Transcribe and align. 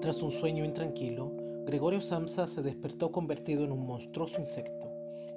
tras 0.00 0.22
un 0.22 0.32
sueño 0.32 0.64
intranquilo, 0.64 1.30
Gregorio 1.64 2.00
Samsa 2.00 2.48
se 2.48 2.62
despertó 2.62 3.12
convertido 3.12 3.62
en 3.62 3.70
un 3.70 3.86
monstruoso 3.86 4.40
insecto. 4.40 4.88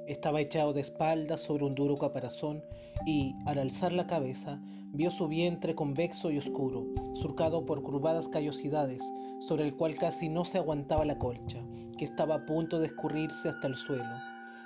Estaba 0.07 0.41
echado 0.41 0.73
de 0.73 0.81
espaldas 0.81 1.41
sobre 1.41 1.65
un 1.65 1.75
duro 1.75 1.95
caparazón 1.97 2.63
y, 3.05 3.35
al 3.45 3.59
alzar 3.59 3.93
la 3.93 4.07
cabeza, 4.07 4.59
vio 4.93 5.11
su 5.11 5.27
vientre 5.27 5.75
convexo 5.75 6.31
y 6.31 6.39
oscuro, 6.39 6.87
surcado 7.13 7.67
por 7.67 7.83
curvadas 7.83 8.27
callosidades, 8.27 9.03
sobre 9.39 9.63
el 9.63 9.77
cual 9.77 9.93
casi 9.95 10.27
no 10.27 10.43
se 10.43 10.57
aguantaba 10.57 11.05
la 11.05 11.19
colcha, 11.19 11.63
que 11.95 12.05
estaba 12.05 12.35
a 12.35 12.45
punto 12.47 12.79
de 12.79 12.87
escurrirse 12.87 13.49
hasta 13.49 13.67
el 13.67 13.75
suelo. 13.75 14.15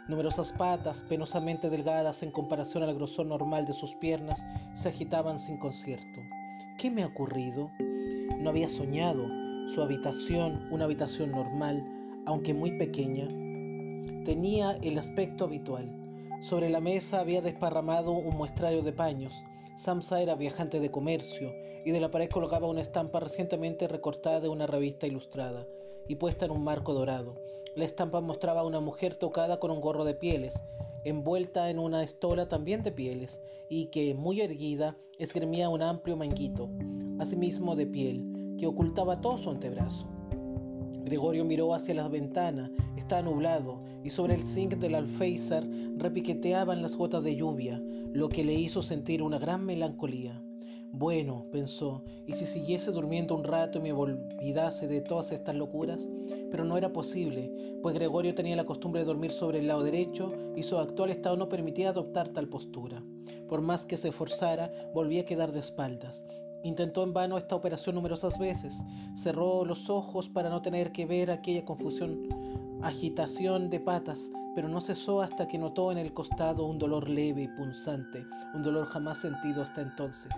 Numerosas 0.08 0.54
patas, 0.54 1.04
penosamente 1.04 1.70
delgadas 1.70 2.24
en 2.24 2.32
comparación 2.32 2.84
al 2.84 2.96
grosor 2.96 3.26
normal 3.26 3.66
de 3.66 3.74
sus 3.74 3.94
piernas, 3.96 4.46
se 4.74 4.88
agitaban 4.88 5.38
sin 5.38 5.58
concierto. 5.58 6.22
¿Qué 6.78 6.90
me 6.90 7.04
ha 7.04 7.08
ocurrido? 7.08 7.70
No 8.40 8.50
había 8.50 8.70
soñado. 8.70 9.26
Su 9.68 9.82
habitación, 9.82 10.68
una 10.72 10.86
habitación 10.86 11.32
normal, 11.32 11.84
aunque 12.26 12.54
muy 12.54 12.78
pequeña, 12.78 13.28
tenía 14.24 14.78
el 14.82 14.98
aspecto 14.98 15.46
habitual. 15.46 15.90
Sobre 16.42 16.70
la 16.70 16.80
mesa 16.80 17.20
había 17.20 17.42
desparramado 17.42 18.12
un 18.12 18.38
muestrario 18.38 18.84
de 18.84 18.94
paños. 18.94 19.34
Samsa 19.76 20.22
era 20.22 20.36
viajante 20.36 20.80
de 20.80 20.92
comercio 20.92 21.54
y 21.86 21.92
de 21.92 22.00
la 22.00 22.12
pared 22.12 22.30
colgaba 22.30 22.68
una 22.68 22.82
estampa 22.82 23.20
recientemente 23.20 23.88
recortada 23.88 24.40
de 24.40 24.50
una 24.50 24.68
revista 24.68 25.08
ilustrada 25.08 25.66
y 26.08 26.16
puesta 26.16 26.46
en 26.46 26.52
un 26.52 26.64
marco 26.64 26.94
dorado. 26.94 27.36
La 27.76 27.86
estampa 27.86 28.22
mostraba 28.22 28.62
a 28.62 28.66
una 28.66 28.80
mujer 28.80 29.16
tocada 29.16 29.60
con 29.60 29.72
un 29.72 29.82
gorro 29.82 30.04
de 30.04 30.16
pieles, 30.16 30.64
envuelta 31.08 31.70
en 31.70 31.80
una 31.80 32.04
estola 32.04 32.50
también 32.50 32.84
de 32.84 32.92
pieles, 32.92 33.40
y 33.70 33.86
que, 33.86 34.14
muy 34.14 34.42
erguida, 34.42 34.98
esgrimía 35.20 35.70
un 35.70 35.82
amplio 35.82 36.18
manguito, 36.18 36.70
asimismo 37.20 37.76
de 37.76 37.88
piel, 37.88 38.56
que 38.58 38.68
ocultaba 38.68 39.22
todo 39.22 39.38
su 39.38 39.50
antebrazo. 39.50 40.08
Gregorio 41.04 41.46
miró 41.46 41.74
hacia 41.74 41.96
la 41.96 42.10
ventana, 42.10 42.70
estaba 42.98 43.22
nublado, 43.22 43.82
y 44.04 44.10
sobre 44.10 44.36
el 44.36 44.44
zinc 44.44 44.76
del 44.76 44.96
alféizar 44.96 45.66
repiqueteaban 45.96 46.82
las 46.82 46.96
gotas 46.98 47.24
de 47.24 47.36
lluvia, 47.36 47.82
lo 48.12 48.28
que 48.28 48.44
le 48.44 48.54
hizo 48.54 48.84
sentir 48.84 49.24
una 49.24 49.40
gran 49.40 49.66
melancolía. 49.66 50.44
Bueno, 50.92 51.46
pensó, 51.52 52.04
¿y 52.26 52.34
si 52.34 52.46
siguiese 52.46 52.92
durmiendo 52.92 53.36
un 53.36 53.44
rato 53.44 53.78
y 53.78 53.82
me 53.82 53.92
olvidase 53.92 54.88
de 54.88 55.02
todas 55.02 55.32
estas 55.32 55.56
locuras? 55.56 56.08
Pero 56.50 56.66
no 56.66 56.78
era 56.78 56.92
posible, 56.92 57.80
pues 57.84 57.94
Gregorio 57.94 58.34
tenía 58.34 58.56
la 58.56 58.66
costumbre 58.66 59.02
de 59.02 59.06
dormir 59.06 59.32
sobre 59.32 59.60
el 59.60 59.68
lado 59.68 59.84
derecho 59.84 60.34
y 60.56 60.64
su 60.64 60.78
actual 60.78 61.12
estado 61.12 61.38
no 61.38 61.50
permitía 61.50 61.90
adoptar 61.90 62.30
tal 62.30 62.48
postura. 62.48 63.04
Por 63.48 63.62
más 63.62 63.86
que 63.86 63.98
se 63.98 64.10
esforzara, 64.10 64.72
volvía 64.94 65.22
a 65.22 65.26
quedar 65.26 65.52
de 65.52 65.60
espaldas. 65.60 66.26
Intentó 66.64 67.04
en 67.04 67.14
vano 67.14 67.38
esta 67.38 67.56
operación 67.56 67.96
numerosas 67.96 68.40
veces. 68.40 68.82
Cerró 69.16 69.66
los 69.66 69.90
ojos 69.90 70.30
para 70.30 70.50
no 70.50 70.62
tener 70.62 70.92
que 70.92 71.06
ver 71.06 71.32
aquella 71.32 71.64
confusión, 71.64 72.28
agitación 72.82 73.70
de 73.70 73.80
patas, 73.80 74.32
pero 74.56 74.68
no 74.68 74.82
cesó 74.82 75.22
hasta 75.22 75.48
que 75.48 75.60
notó 75.60 75.92
en 75.92 75.98
el 76.00 76.14
costado 76.14 76.66
un 76.66 76.80
dolor 76.80 77.08
leve 77.08 77.44
y 77.44 77.48
punzante, 77.48 78.26
un 78.56 78.64
dolor 78.64 78.86
jamás 78.88 79.20
sentido 79.20 79.62
hasta 79.62 79.82
entonces. 79.82 80.32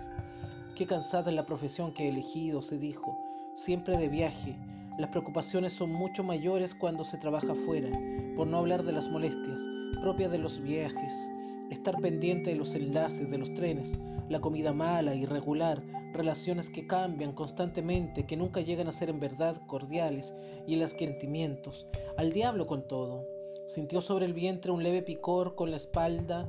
Qué 0.80 0.86
cansada 0.86 1.28
es 1.28 1.36
la 1.36 1.44
profesión 1.44 1.92
que 1.92 2.04
he 2.04 2.08
elegido, 2.08 2.62
se 2.62 2.78
dijo, 2.78 3.18
siempre 3.54 3.98
de 3.98 4.08
viaje. 4.08 4.56
Las 4.96 5.10
preocupaciones 5.10 5.74
son 5.74 5.92
mucho 5.92 6.24
mayores 6.24 6.74
cuando 6.74 7.04
se 7.04 7.18
trabaja 7.18 7.54
fuera, 7.66 7.90
por 8.34 8.46
no 8.46 8.56
hablar 8.56 8.82
de 8.82 8.92
las 8.92 9.10
molestias 9.10 9.62
propias 10.00 10.32
de 10.32 10.38
los 10.38 10.58
viajes, 10.62 11.30
estar 11.70 12.00
pendiente 12.00 12.48
de 12.48 12.56
los 12.56 12.74
enlaces 12.74 13.30
de 13.30 13.36
los 13.36 13.52
trenes, 13.52 13.98
la 14.30 14.40
comida 14.40 14.72
mala, 14.72 15.14
irregular, 15.14 15.82
relaciones 16.14 16.70
que 16.70 16.86
cambian 16.86 17.32
constantemente, 17.32 18.24
que 18.24 18.38
nunca 18.38 18.62
llegan 18.62 18.88
a 18.88 18.92
ser 18.92 19.10
en 19.10 19.20
verdad 19.20 19.60
cordiales, 19.66 20.34
y 20.66 20.76
el 20.76 20.82
asquentimientos, 20.82 21.88
al 22.16 22.32
diablo 22.32 22.66
con 22.66 22.88
todo. 22.88 23.26
Sintió 23.66 24.00
sobre 24.00 24.24
el 24.24 24.32
vientre 24.32 24.72
un 24.72 24.82
leve 24.82 25.02
picor 25.02 25.56
con 25.56 25.70
la 25.70 25.76
espalda, 25.76 26.48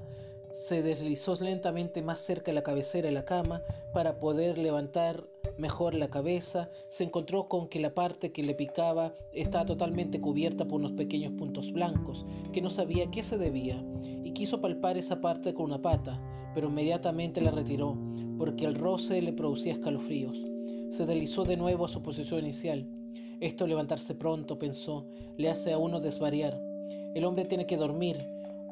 se 0.54 0.82
deslizó 0.82 1.36
lentamente 1.42 2.02
más 2.02 2.20
cerca 2.20 2.52
de 2.52 2.54
la 2.54 2.64
cabecera 2.64 3.08
de 3.08 3.14
la 3.14 3.24
cama 3.24 3.62
para 3.94 4.20
poder 4.20 4.58
levantar 4.58 5.28
mejor 5.58 5.94
la 5.94 6.10
cabeza, 6.10 6.70
se 6.90 7.04
encontró 7.04 7.48
con 7.48 7.68
que 7.68 7.80
la 7.80 7.94
parte 7.94 8.32
que 8.32 8.44
le 8.44 8.56
picaba 8.56 9.14
estaba 9.32 9.66
totalmente 9.66 10.20
cubierta 10.20 10.66
por 10.66 10.80
unos 10.80 10.94
pequeños 10.94 11.34
puntos 11.34 11.72
blancos, 11.72 12.26
que 12.52 12.62
no 12.62 12.70
sabía 12.70 13.12
qué 13.12 13.24
se 13.24 13.38
debía, 13.38 13.84
y 14.24 14.32
quiso 14.32 14.62
palpar 14.62 14.98
esa 14.98 15.22
parte 15.22 15.54
con 15.54 15.66
una 15.66 15.82
pata, 15.82 16.22
pero 16.54 16.70
inmediatamente 16.70 17.42
la 17.42 17.52
retiró, 17.52 17.98
porque 18.38 18.66
el 18.66 18.76
roce 18.76 19.22
le 19.22 19.34
producía 19.34 19.74
escalofríos. 19.74 20.46
Se 20.90 21.06
deslizó 21.06 21.46
de 21.46 21.58
nuevo 21.58 21.86
a 21.86 21.90
su 21.90 22.02
posición 22.02 22.40
inicial. 22.40 22.88
Esto 23.40 23.66
levantarse 23.66 24.14
pronto, 24.16 24.60
pensó, 24.60 25.08
le 25.38 25.50
hace 25.50 25.74
a 25.74 25.78
uno 25.78 26.00
desvariar. 26.00 26.60
El 27.16 27.26
hombre 27.26 27.46
tiene 27.46 27.66
que 27.66 27.78
dormir, 27.78 28.18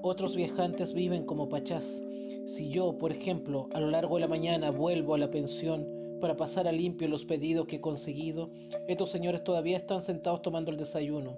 otros 0.02 0.36
viajantes 0.36 0.94
viven 0.94 1.26
como 1.26 1.50
pachás. 1.50 2.02
Si 2.46 2.70
yo, 2.70 2.98
por 2.98 3.12
ejemplo, 3.12 3.68
a 3.74 3.80
lo 3.80 3.90
largo 3.90 4.16
de 4.16 4.22
la 4.22 4.28
mañana 4.28 4.72
vuelvo 4.72 5.14
a 5.14 5.18
la 5.18 5.30
pensión 5.30 5.88
para 6.22 6.38
pasar 6.38 6.68
a 6.68 6.72
limpio 6.72 7.08
los 7.08 7.26
pedidos 7.26 7.68
que 7.68 7.78
he 7.78 7.82
conseguido, 7.82 8.50
estos 8.88 9.10
señores 9.10 9.44
todavía 9.44 9.78
están 9.78 10.02
sentados 10.02 10.42
tomando 10.42 10.72
el 10.72 10.78
desayuno. 10.78 11.38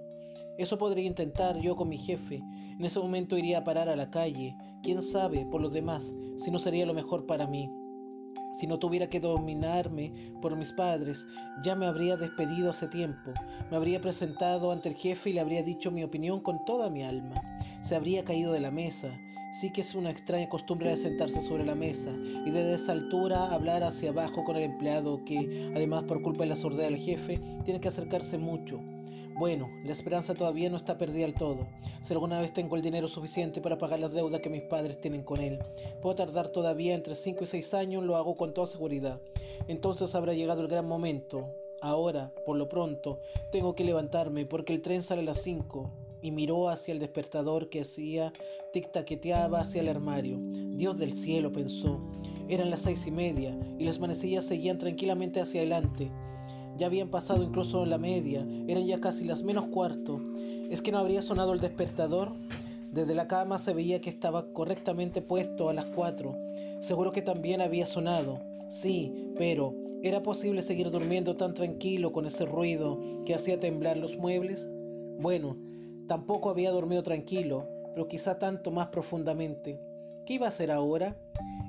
Eso 0.58 0.78
podría 0.78 1.04
intentar 1.04 1.58
yo 1.60 1.76
con 1.76 1.88
mi 1.88 1.98
jefe. 1.98 2.36
En 2.36 2.84
ese 2.84 3.00
momento 3.00 3.36
iría 3.36 3.58
a 3.58 3.64
parar 3.64 3.88
a 3.88 3.96
la 3.96 4.10
calle. 4.10 4.56
Quién 4.82 5.02
sabe, 5.02 5.44
por 5.50 5.60
los 5.60 5.72
demás, 5.72 6.14
si 6.36 6.50
no 6.50 6.58
sería 6.58 6.86
lo 6.86 6.94
mejor 6.94 7.26
para 7.26 7.46
mí. 7.46 7.68
Si 8.52 8.66
no 8.66 8.78
tuviera 8.78 9.08
que 9.08 9.18
dominarme 9.18 10.12
por 10.40 10.56
mis 10.56 10.72
padres, 10.72 11.26
ya 11.64 11.74
me 11.74 11.86
habría 11.86 12.16
despedido 12.16 12.70
hace 12.70 12.86
tiempo. 12.88 13.32
Me 13.70 13.76
habría 13.76 14.00
presentado 14.00 14.72
ante 14.72 14.90
el 14.90 14.94
jefe 14.94 15.30
y 15.30 15.32
le 15.32 15.40
habría 15.40 15.62
dicho 15.62 15.90
mi 15.90 16.04
opinión 16.04 16.40
con 16.40 16.64
toda 16.64 16.90
mi 16.90 17.02
alma 17.02 17.51
se 17.82 17.96
habría 17.96 18.24
caído 18.24 18.52
de 18.52 18.60
la 18.60 18.70
mesa. 18.70 19.20
Sí 19.52 19.70
que 19.70 19.82
es 19.82 19.94
una 19.94 20.10
extraña 20.10 20.48
costumbre 20.48 20.88
de 20.88 20.96
sentarse 20.96 21.42
sobre 21.42 21.66
la 21.66 21.74
mesa 21.74 22.10
y 22.46 22.50
desde 22.50 22.74
esa 22.74 22.92
altura 22.92 23.52
hablar 23.52 23.82
hacia 23.82 24.10
abajo 24.10 24.44
con 24.44 24.56
el 24.56 24.62
empleado 24.62 25.22
que, 25.26 25.70
además 25.74 26.04
por 26.04 26.22
culpa 26.22 26.44
de 26.44 26.50
la 26.50 26.56
sordera 26.56 26.88
del 26.88 26.96
jefe, 26.96 27.38
tiene 27.64 27.80
que 27.80 27.88
acercarse 27.88 28.38
mucho. 28.38 28.80
Bueno, 29.34 29.68
la 29.84 29.92
esperanza 29.92 30.34
todavía 30.34 30.70
no 30.70 30.76
está 30.76 30.96
perdida 30.96 31.26
del 31.26 31.34
todo. 31.34 31.66
Si 32.02 32.12
alguna 32.14 32.40
vez 32.40 32.52
tengo 32.52 32.76
el 32.76 32.82
dinero 32.82 33.08
suficiente 33.08 33.60
para 33.60 33.78
pagar 33.78 33.98
las 33.98 34.12
deudas 34.12 34.40
que 34.40 34.50
mis 34.50 34.62
padres 34.62 35.00
tienen 35.00 35.24
con 35.24 35.40
él, 35.40 35.58
puedo 36.00 36.14
tardar 36.14 36.48
todavía 36.48 36.94
entre 36.94 37.16
5 37.16 37.44
y 37.44 37.46
6 37.46 37.74
años, 37.74 38.04
lo 38.04 38.16
hago 38.16 38.36
con 38.36 38.54
toda 38.54 38.66
seguridad. 38.66 39.20
Entonces 39.68 40.14
habrá 40.14 40.32
llegado 40.34 40.62
el 40.62 40.68
gran 40.68 40.86
momento. 40.86 41.50
Ahora, 41.80 42.32
por 42.46 42.56
lo 42.56 42.68
pronto, 42.68 43.20
tengo 43.50 43.74
que 43.74 43.84
levantarme 43.84 44.46
porque 44.46 44.72
el 44.72 44.82
tren 44.82 45.02
sale 45.02 45.22
a 45.22 45.24
las 45.24 45.42
5 45.42 45.90
y 46.22 46.30
miró 46.30 46.68
hacia 46.68 46.92
el 46.92 47.00
despertador 47.00 47.68
que 47.68 47.80
hacía 47.80 48.32
tic-taqueteaba 48.72 49.60
hacia 49.60 49.82
el 49.82 49.88
armario. 49.88 50.38
Dios 50.40 50.98
del 50.98 51.14
cielo, 51.14 51.52
pensó. 51.52 51.98
Eran 52.48 52.70
las 52.70 52.82
seis 52.82 53.06
y 53.06 53.10
media 53.10 53.56
y 53.78 53.84
las 53.84 53.98
manecillas 53.98 54.44
seguían 54.44 54.78
tranquilamente 54.78 55.40
hacia 55.40 55.60
adelante. 55.60 56.10
Ya 56.78 56.86
habían 56.86 57.10
pasado 57.10 57.42
incluso 57.42 57.84
la 57.84 57.98
media, 57.98 58.46
eran 58.66 58.86
ya 58.86 59.00
casi 59.00 59.24
las 59.24 59.42
menos 59.42 59.66
cuarto. 59.66 60.20
¿Es 60.70 60.80
que 60.80 60.92
no 60.92 60.98
habría 60.98 61.22
sonado 61.22 61.52
el 61.52 61.60
despertador? 61.60 62.32
Desde 62.92 63.14
la 63.14 63.26
cama 63.26 63.58
se 63.58 63.74
veía 63.74 64.00
que 64.00 64.10
estaba 64.10 64.52
correctamente 64.52 65.22
puesto 65.22 65.68
a 65.68 65.72
las 65.72 65.86
cuatro. 65.86 66.36
Seguro 66.80 67.12
que 67.12 67.22
también 67.22 67.60
había 67.60 67.86
sonado. 67.86 68.40
Sí, 68.68 69.32
pero 69.36 69.74
¿era 70.02 70.22
posible 70.22 70.62
seguir 70.62 70.90
durmiendo 70.90 71.36
tan 71.36 71.54
tranquilo 71.54 72.12
con 72.12 72.26
ese 72.26 72.44
ruido 72.44 72.98
que 73.24 73.34
hacía 73.34 73.60
temblar 73.60 73.96
los 73.96 74.16
muebles? 74.18 74.68
Bueno, 75.18 75.56
Tampoco 76.12 76.50
había 76.50 76.70
dormido 76.70 77.02
tranquilo, 77.02 77.66
pero 77.94 78.06
quizá 78.06 78.38
tanto 78.38 78.70
más 78.70 78.88
profundamente. 78.88 79.80
¿Qué 80.26 80.34
iba 80.34 80.44
a 80.44 80.50
hacer 80.50 80.70
ahora? 80.70 81.16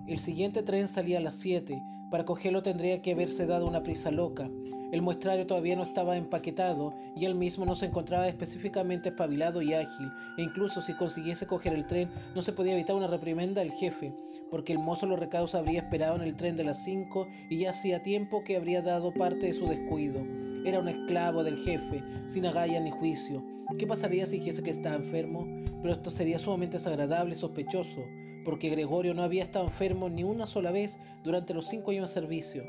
El 0.05 0.19
siguiente 0.19 0.63
tren 0.63 0.89
salía 0.89 1.19
a 1.19 1.21
las 1.21 1.35
7. 1.35 1.81
Para 2.11 2.25
cogerlo 2.25 2.61
tendría 2.61 3.01
que 3.01 3.13
haberse 3.13 3.45
dado 3.45 3.65
una 3.65 3.83
prisa 3.83 4.11
loca. 4.11 4.49
El 4.91 5.01
muestrario 5.01 5.47
todavía 5.47 5.77
no 5.77 5.83
estaba 5.83 6.17
empaquetado 6.17 6.93
y 7.15 7.23
él 7.23 7.35
mismo 7.35 7.63
no 7.63 7.73
se 7.73 7.85
encontraba 7.85 8.27
específicamente 8.27 9.09
espabilado 9.09 9.61
y 9.61 9.75
ágil, 9.75 10.09
e 10.37 10.41
incluso 10.41 10.81
si 10.81 10.93
consiguiese 10.93 11.47
coger 11.47 11.71
el 11.71 11.87
tren 11.87 12.11
no 12.35 12.41
se 12.41 12.51
podía 12.51 12.73
evitar 12.73 12.97
una 12.97 13.07
reprimenda 13.07 13.61
del 13.61 13.71
jefe, 13.71 14.13
porque 14.51 14.73
el 14.73 14.79
mozo 14.79 15.05
los 15.05 15.21
recados 15.21 15.55
habría 15.55 15.79
esperado 15.79 16.17
en 16.17 16.23
el 16.23 16.35
tren 16.35 16.57
de 16.57 16.65
las 16.65 16.83
5 16.83 17.29
y 17.49 17.59
ya 17.59 17.69
hacía 17.69 18.03
tiempo 18.03 18.43
que 18.43 18.57
habría 18.57 18.81
dado 18.81 19.13
parte 19.13 19.45
de 19.45 19.53
su 19.53 19.67
descuido. 19.67 20.19
Era 20.65 20.79
un 20.79 20.87
esclavo 20.87 21.43
del 21.43 21.57
jefe, 21.57 22.01
sin 22.27 22.45
agalla 22.45 22.79
ni 22.79 22.91
juicio. 22.91 23.43
¿Qué 23.77 23.85
pasaría 23.85 24.25
si 24.25 24.39
dijese 24.39 24.63
que 24.63 24.71
estaba 24.71 24.95
enfermo? 24.95 25.45
Pero 25.81 25.93
esto 25.93 26.09
sería 26.09 26.39
sumamente 26.39 26.77
desagradable 26.77 27.33
y 27.33 27.35
sospechoso, 27.35 28.05
porque 28.45 28.69
Gregorio 28.69 29.13
no 29.13 29.23
había 29.23 29.43
estado 29.43 29.65
enfermo 29.65 30.09
ni 30.09 30.23
una 30.23 30.47
sola 30.47 30.71
vez 30.71 30.99
durante 31.23 31.53
los 31.53 31.67
cinco 31.67 31.91
años 31.91 32.09
de 32.09 32.21
servicio. 32.21 32.63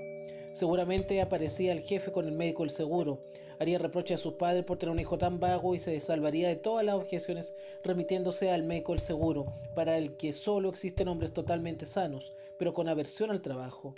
Seguramente 0.52 1.20
aparecía 1.20 1.72
el 1.72 1.80
jefe 1.80 2.10
con 2.10 2.26
el 2.26 2.32
médico 2.32 2.62
del 2.62 2.70
seguro, 2.70 3.20
haría 3.58 3.78
reproche 3.78 4.14
a 4.14 4.18
sus 4.18 4.34
padres 4.34 4.64
por 4.64 4.78
tener 4.78 4.92
un 4.92 5.00
hijo 5.00 5.18
tan 5.18 5.40
vago 5.40 5.74
y 5.74 5.78
se 5.78 6.00
salvaría 6.00 6.48
de 6.48 6.56
todas 6.56 6.84
las 6.84 6.96
objeciones 6.96 7.54
remitiéndose 7.82 8.50
al 8.50 8.64
médico 8.64 8.92
del 8.92 9.00
seguro, 9.00 9.46
para 9.74 9.98
el 9.98 10.16
que 10.16 10.32
solo 10.32 10.68
existen 10.68 11.08
hombres 11.08 11.32
totalmente 11.32 11.86
sanos, 11.86 12.32
pero 12.58 12.74
con 12.74 12.88
aversión 12.88 13.30
al 13.30 13.40
trabajo. 13.40 13.94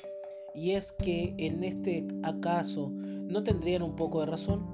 Y 0.56 0.70
es 0.70 0.90
que 0.90 1.34
en 1.36 1.62
este 1.62 2.06
acaso 2.22 2.90
¿no 2.90 3.44
tendrían 3.44 3.82
un 3.82 3.94
poco 3.94 4.20
de 4.20 4.26
razón? 4.26 4.66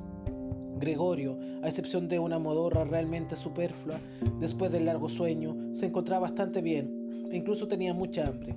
Gregorio, 0.79 1.37
a 1.63 1.69
excepción 1.69 2.07
de 2.07 2.21
una 2.21 2.39
modorra 2.39 2.85
realmente 2.85 3.35
superflua, 3.35 4.01
después 4.39 4.71
del 4.71 4.87
largo 4.87 5.09
sueño, 5.09 5.57
se 5.73 5.87
encontraba 5.87 6.29
bastante 6.29 6.63
bien 6.63 7.29
e 7.33 7.37
incluso 7.37 7.67
tenía 7.67 7.95
mucha 7.95 8.29
hambre. 8.29 8.55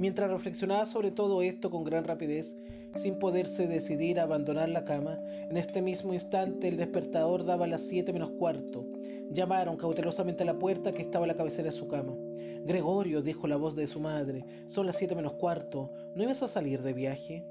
Mientras 0.00 0.30
reflexionaba 0.30 0.86
sobre 0.86 1.10
todo 1.10 1.42
esto 1.42 1.70
con 1.70 1.84
gran 1.84 2.04
rapidez, 2.04 2.56
sin 2.94 3.18
poderse 3.18 3.68
decidir 3.68 4.18
a 4.18 4.22
abandonar 4.22 4.70
la 4.70 4.86
cama, 4.86 5.20
en 5.26 5.58
este 5.58 5.82
mismo 5.82 6.14
instante 6.14 6.68
el 6.68 6.78
despertador 6.78 7.44
daba 7.44 7.66
las 7.66 7.82
siete 7.82 8.10
menos 8.14 8.30
cuarto. 8.30 8.86
Llamaron 9.30 9.76
cautelosamente 9.76 10.42
a 10.42 10.46
la 10.46 10.58
puerta 10.58 10.92
que 10.92 11.02
estaba 11.02 11.26
a 11.26 11.28
la 11.28 11.34
cabecera 11.34 11.66
de 11.66 11.72
su 11.72 11.86
cama. 11.86 12.16
Gregorio, 12.64 13.20
dijo 13.20 13.46
la 13.46 13.58
voz 13.58 13.76
de 13.76 13.86
su 13.86 14.00
madre, 14.00 14.46
son 14.68 14.86
las 14.86 14.96
siete 14.96 15.14
menos 15.14 15.34
cuarto. 15.34 15.92
¿No 16.14 16.22
ibas 16.22 16.42
a 16.42 16.48
salir 16.48 16.80
de 16.80 16.94
viaje? 16.94 17.44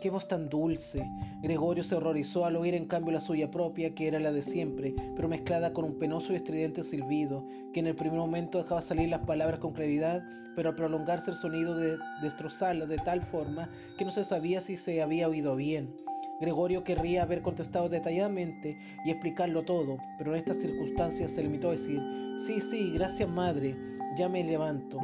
Qué 0.00 0.10
voz 0.10 0.28
tan 0.28 0.48
dulce. 0.48 1.10
Gregorio 1.42 1.82
se 1.82 1.94
horrorizó 1.94 2.44
al 2.44 2.56
oír 2.56 2.74
en 2.74 2.86
cambio 2.86 3.12
la 3.12 3.20
suya 3.20 3.50
propia, 3.50 3.94
que 3.94 4.06
era 4.06 4.18
la 4.18 4.32
de 4.32 4.42
siempre, 4.42 4.94
pero 5.16 5.28
mezclada 5.28 5.72
con 5.72 5.84
un 5.84 5.98
penoso 5.98 6.32
y 6.32 6.36
estridente 6.36 6.82
silbido, 6.82 7.46
que 7.72 7.80
en 7.80 7.86
el 7.86 7.96
primer 7.96 8.18
momento 8.18 8.58
dejaba 8.58 8.82
salir 8.82 9.08
las 9.08 9.24
palabras 9.26 9.60
con 9.60 9.72
claridad, 9.72 10.22
pero 10.56 10.70
al 10.70 10.76
prolongarse 10.76 11.30
el 11.30 11.36
sonido 11.36 11.74
de 11.74 11.96
destrozarla 12.22 12.86
de 12.86 12.98
tal 12.98 13.22
forma 13.22 13.70
que 13.96 14.04
no 14.04 14.10
se 14.10 14.24
sabía 14.24 14.60
si 14.60 14.76
se 14.76 15.00
había 15.00 15.28
oído 15.28 15.56
bien. 15.56 15.94
Gregorio 16.40 16.84
querría 16.84 17.22
haber 17.22 17.42
contestado 17.42 17.88
detalladamente 17.88 18.76
y 19.04 19.10
explicarlo 19.10 19.64
todo, 19.64 19.96
pero 20.18 20.32
en 20.32 20.38
estas 20.38 20.58
circunstancias 20.58 21.32
se 21.32 21.42
limitó 21.42 21.68
a 21.68 21.72
decir, 21.72 22.02
sí, 22.36 22.60
sí, 22.60 22.92
gracias 22.92 23.28
madre, 23.28 23.76
ya 24.18 24.28
me 24.28 24.44
levanto. 24.44 24.98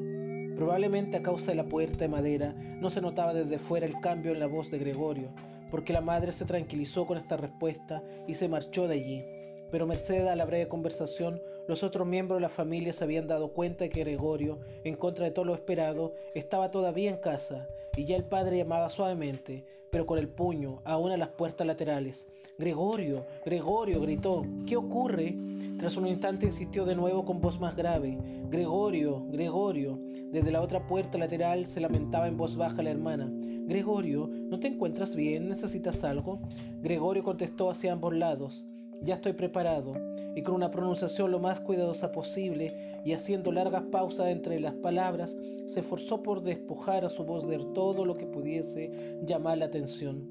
Probablemente 0.60 1.16
a 1.16 1.22
causa 1.22 1.52
de 1.52 1.56
la 1.56 1.64
puerta 1.64 1.96
de 2.00 2.08
madera 2.08 2.52
no 2.52 2.90
se 2.90 3.00
notaba 3.00 3.32
desde 3.32 3.58
fuera 3.58 3.86
el 3.86 3.98
cambio 3.98 4.32
en 4.32 4.40
la 4.40 4.46
voz 4.46 4.70
de 4.70 4.78
Gregorio, 4.78 5.30
porque 5.70 5.94
la 5.94 6.02
madre 6.02 6.32
se 6.32 6.44
tranquilizó 6.44 7.06
con 7.06 7.16
esta 7.16 7.38
respuesta 7.38 8.02
y 8.28 8.34
se 8.34 8.46
marchó 8.46 8.86
de 8.86 8.96
allí. 8.96 9.24
Pero 9.70 9.86
merced 9.86 10.26
a 10.26 10.36
la 10.36 10.44
breve 10.44 10.68
conversación, 10.68 11.40
los 11.66 11.82
otros 11.82 12.06
miembros 12.06 12.36
de 12.36 12.42
la 12.42 12.50
familia 12.50 12.92
se 12.92 13.04
habían 13.04 13.26
dado 13.26 13.54
cuenta 13.54 13.84
de 13.84 13.88
que 13.88 14.00
Gregorio, 14.00 14.58
en 14.84 14.96
contra 14.96 15.24
de 15.24 15.30
todo 15.30 15.46
lo 15.46 15.54
esperado, 15.54 16.12
estaba 16.34 16.70
todavía 16.70 17.08
en 17.08 17.16
casa, 17.16 17.66
y 17.96 18.04
ya 18.04 18.16
el 18.16 18.24
padre 18.24 18.58
llamaba 18.58 18.90
suavemente, 18.90 19.64
pero 19.90 20.04
con 20.04 20.18
el 20.18 20.28
puño, 20.28 20.82
aún 20.84 21.10
a 21.10 21.16
las 21.16 21.30
puertas 21.30 21.66
laterales. 21.66 22.28
Gregorio, 22.58 23.24
Gregorio, 23.46 23.98
gritó, 24.02 24.44
¿qué 24.66 24.76
ocurre? 24.76 25.34
Tras 25.80 25.96
un 25.96 26.06
instante 26.06 26.44
insistió 26.44 26.84
de 26.84 26.94
nuevo 26.94 27.24
con 27.24 27.40
voz 27.40 27.58
más 27.58 27.74
grave, 27.74 28.18
Gregorio, 28.50 29.24
Gregorio. 29.30 29.98
Desde 30.30 30.52
la 30.52 30.60
otra 30.60 30.86
puerta 30.86 31.16
lateral 31.16 31.64
se 31.64 31.80
lamentaba 31.80 32.28
en 32.28 32.36
voz 32.36 32.54
baja 32.54 32.82
la 32.82 32.90
hermana. 32.90 33.32
Gregorio, 33.66 34.28
¿no 34.28 34.60
te 34.60 34.68
encuentras 34.68 35.16
bien? 35.16 35.48
¿Necesitas 35.48 36.04
algo? 36.04 36.38
Gregorio 36.82 37.24
contestó 37.24 37.70
hacia 37.70 37.94
ambos 37.94 38.14
lados. 38.14 38.66
Ya 39.00 39.14
estoy 39.14 39.32
preparado. 39.32 39.94
Y 40.36 40.42
con 40.42 40.54
una 40.54 40.70
pronunciación 40.70 41.30
lo 41.30 41.38
más 41.38 41.60
cuidadosa 41.60 42.12
posible 42.12 43.00
y 43.06 43.14
haciendo 43.14 43.50
largas 43.50 43.84
pausas 43.84 44.28
entre 44.28 44.60
las 44.60 44.74
palabras, 44.74 45.34
se 45.66 45.80
esforzó 45.80 46.22
por 46.22 46.42
despojar 46.42 47.06
a 47.06 47.08
su 47.08 47.24
voz 47.24 47.48
de 47.48 47.56
todo 47.72 48.04
lo 48.04 48.12
que 48.12 48.26
pudiese 48.26 49.18
llamar 49.24 49.56
la 49.56 49.64
atención. 49.64 50.28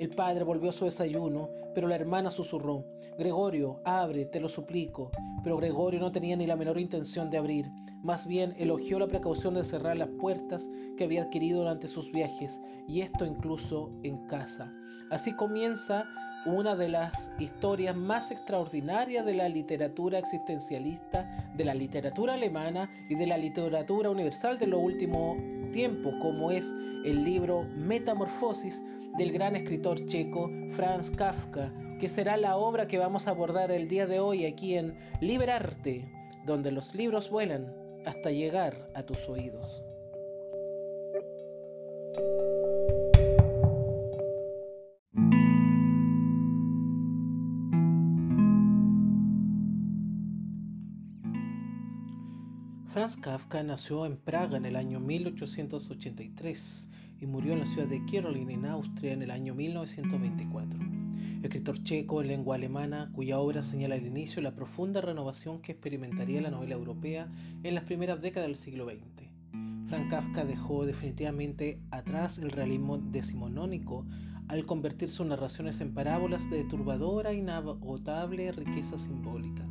El 0.00 0.08
padre 0.08 0.44
volvió 0.44 0.70
a 0.70 0.72
su 0.72 0.86
desayuno, 0.86 1.50
pero 1.74 1.86
la 1.86 1.94
hermana 1.94 2.30
susurró, 2.30 2.86
Gregorio, 3.18 3.82
abre, 3.84 4.24
te 4.24 4.40
lo 4.40 4.48
suplico. 4.48 5.10
Pero 5.44 5.58
Gregorio 5.58 6.00
no 6.00 6.10
tenía 6.10 6.36
ni 6.36 6.46
la 6.46 6.56
menor 6.56 6.80
intención 6.80 7.28
de 7.28 7.36
abrir. 7.36 7.70
Más 8.02 8.26
bien 8.26 8.54
elogió 8.56 8.98
la 8.98 9.08
precaución 9.08 9.52
de 9.52 9.62
cerrar 9.62 9.98
las 9.98 10.08
puertas 10.08 10.70
que 10.96 11.04
había 11.04 11.24
adquirido 11.24 11.58
durante 11.58 11.86
sus 11.86 12.10
viajes, 12.12 12.62
y 12.88 13.02
esto 13.02 13.26
incluso 13.26 13.92
en 14.02 14.26
casa. 14.26 14.72
Así 15.10 15.36
comienza 15.36 16.06
una 16.46 16.76
de 16.76 16.88
las 16.88 17.30
historias 17.38 17.94
más 17.94 18.30
extraordinarias 18.30 19.26
de 19.26 19.34
la 19.34 19.50
literatura 19.50 20.18
existencialista, 20.18 21.50
de 21.54 21.64
la 21.66 21.74
literatura 21.74 22.32
alemana 22.32 22.90
y 23.10 23.16
de 23.16 23.26
la 23.26 23.36
literatura 23.36 24.08
universal 24.08 24.56
de 24.56 24.66
lo 24.66 24.78
último 24.78 25.36
tiempo, 25.70 26.12
como 26.20 26.50
es 26.50 26.74
el 27.04 27.24
libro 27.24 27.64
Metamorfosis 27.76 28.82
del 29.18 29.32
gran 29.32 29.56
escritor 29.56 30.04
checo 30.06 30.50
Franz 30.70 31.10
Kafka, 31.10 31.72
que 31.98 32.08
será 32.08 32.36
la 32.36 32.56
obra 32.56 32.86
que 32.86 32.98
vamos 32.98 33.26
a 33.26 33.30
abordar 33.30 33.70
el 33.70 33.88
día 33.88 34.06
de 34.06 34.20
hoy 34.20 34.46
aquí 34.46 34.76
en 34.76 34.96
Liberarte, 35.20 36.10
donde 36.46 36.70
los 36.72 36.94
libros 36.94 37.30
vuelan 37.30 37.74
hasta 38.06 38.30
llegar 38.30 38.90
a 38.94 39.02
tus 39.04 39.28
oídos. 39.28 39.82
Franz 53.10 53.22
Kafka 53.24 53.62
nació 53.64 54.06
en 54.06 54.16
Praga 54.16 54.56
en 54.56 54.66
el 54.66 54.76
año 54.76 55.00
1883 55.00 56.88
y 57.20 57.26
murió 57.26 57.54
en 57.54 57.58
la 57.58 57.66
ciudad 57.66 57.88
de 57.88 58.04
Kirolin 58.04 58.52
en 58.52 58.66
Austria 58.66 59.12
en 59.12 59.22
el 59.22 59.32
año 59.32 59.52
1924. 59.52 60.78
Escritor 61.42 61.82
checo 61.82 62.20
en 62.20 62.28
lengua 62.28 62.54
alemana 62.54 63.10
cuya 63.12 63.40
obra 63.40 63.64
señala 63.64 63.96
el 63.96 64.06
inicio 64.06 64.36
de 64.36 64.42
la 64.42 64.54
profunda 64.54 65.00
renovación 65.00 65.60
que 65.60 65.72
experimentaría 65.72 66.40
la 66.40 66.52
novela 66.52 66.76
europea 66.76 67.28
en 67.64 67.74
las 67.74 67.82
primeras 67.82 68.22
décadas 68.22 68.46
del 68.46 68.54
siglo 68.54 68.88
XX. 68.88 69.28
Frank 69.88 70.08
Kafka 70.08 70.44
dejó 70.44 70.86
definitivamente 70.86 71.80
atrás 71.90 72.38
el 72.38 72.52
realismo 72.52 72.98
decimonónico 72.98 74.06
al 74.46 74.66
convertir 74.66 75.10
sus 75.10 75.26
narraciones 75.26 75.80
en 75.80 75.94
parábolas 75.94 76.48
de 76.48 76.62
turbadora 76.62 77.32
e 77.32 77.38
inagotable 77.38 78.52
riqueza 78.52 78.96
simbólica, 78.98 79.66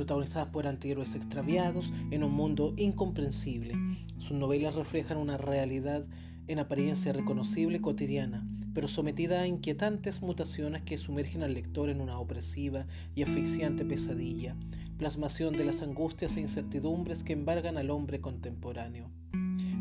protagonizadas 0.00 0.48
por 0.48 0.66
antihéroes 0.66 1.14
extraviados 1.14 1.92
en 2.10 2.24
un 2.24 2.32
mundo 2.32 2.72
incomprensible. 2.78 3.74
Sus 4.16 4.32
novelas 4.32 4.74
reflejan 4.74 5.18
una 5.18 5.36
realidad 5.36 6.06
en 6.48 6.58
apariencia 6.58 7.12
reconocible 7.12 7.82
cotidiana, 7.82 8.42
pero 8.72 8.88
sometida 8.88 9.42
a 9.42 9.46
inquietantes 9.46 10.22
mutaciones 10.22 10.80
que 10.80 10.96
sumergen 10.96 11.42
al 11.42 11.52
lector 11.52 11.90
en 11.90 12.00
una 12.00 12.18
opresiva 12.18 12.86
y 13.14 13.24
asfixiante 13.24 13.84
pesadilla, 13.84 14.56
plasmación 14.96 15.54
de 15.54 15.66
las 15.66 15.82
angustias 15.82 16.34
e 16.38 16.40
incertidumbres 16.40 17.22
que 17.22 17.34
embargan 17.34 17.76
al 17.76 17.90
hombre 17.90 18.22
contemporáneo. 18.22 19.10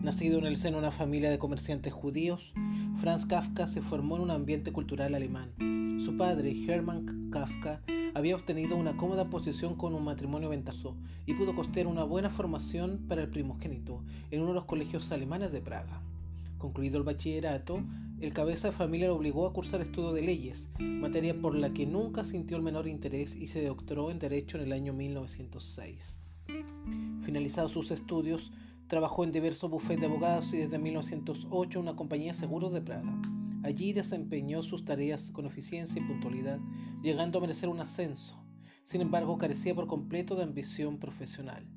Nacido 0.04 0.38
en 0.40 0.48
el 0.48 0.58
seno 0.58 0.80
de 0.80 0.84
una 0.84 0.92
familia 0.92 1.30
de 1.30 1.40
comerciantes 1.40 1.94
judíos, 1.94 2.54
Franz 2.98 3.26
Kafka 3.26 3.68
se 3.68 3.82
formó 3.82 4.18
en 4.18 4.24
un 4.24 4.32
ambiente 4.32 4.74
cultural 4.74 5.16
alemán. 5.16 5.54
Su 5.98 6.18
padre, 6.18 6.54
Hermann 6.68 7.30
Kafka, 7.32 7.82
había 8.20 8.36
obtenido 8.36 8.76
una 8.76 8.98
cómoda 8.98 9.30
posición 9.30 9.76
con 9.76 9.96
un 9.96 10.04
matrimonio 10.04 10.50
ventajoso 10.50 10.98
y 11.26 11.36
pudo 11.36 11.56
costear 11.56 11.88
una 11.88 12.04
buena 12.04 12.30
formación 12.30 13.06
para 13.08 13.22
el 13.22 13.30
primogénito 13.30 14.04
en 14.30 14.42
uno 14.42 14.50
de 14.50 14.56
los 14.56 14.66
colegios 14.66 15.12
alemanes 15.14 15.54
de 15.54 15.62
Praga. 15.62 16.02
Concluido 16.58 16.98
el 16.98 17.06
bachillerato, 17.06 17.82
el 18.20 18.34
cabeza 18.34 18.68
de 18.68 18.76
familia 18.76 19.08
lo 19.08 19.16
obligó 19.16 19.48
a 19.48 19.54
cursar 19.54 19.80
estudios 19.80 20.14
de 20.14 20.22
leyes, 20.22 20.70
materia 20.80 21.40
por 21.40 21.56
la 21.56 21.72
que 21.74 21.86
nunca 21.86 22.26
sintió 22.26 22.58
el 22.58 22.64
menor 22.64 22.90
interés 22.90 23.36
y 23.36 23.48
se 23.48 23.66
doctoró 23.66 24.12
en 24.12 24.20
Derecho 24.20 24.58
en 24.58 24.64
el 24.64 24.74
año 24.74 24.92
1906. 24.92 26.20
Finalizados 27.22 27.72
sus 27.72 27.92
estudios, 27.92 28.52
trabajó 28.88 29.24
en 29.24 29.32
diversos 29.32 29.72
bufetes 29.72 30.02
de 30.02 30.08
abogados 30.08 30.54
y 30.54 30.58
desde 30.58 30.78
1908 30.78 31.80
en 31.80 31.84
una 31.84 31.96
compañía 31.96 32.34
de 32.34 32.38
seguros 32.38 32.74
de 32.74 32.82
Praga. 32.82 33.18
Allí 33.70 33.94
desempeñó 33.94 34.64
sus 34.64 34.84
tareas 34.84 35.30
con 35.30 35.46
eficiencia 35.46 36.02
y 36.02 36.04
puntualidad, 36.04 36.60
llegando 37.04 37.38
a 37.38 37.42
merecer 37.42 37.70
un 37.70 37.80
ascenso. 37.80 38.44
Sin 38.82 39.00
embargo, 39.00 39.38
carecía 39.38 39.76
por 39.76 39.86
completo 39.86 40.36
de 40.36 40.42
ambición 40.42 40.98
profesional. 40.98 41.68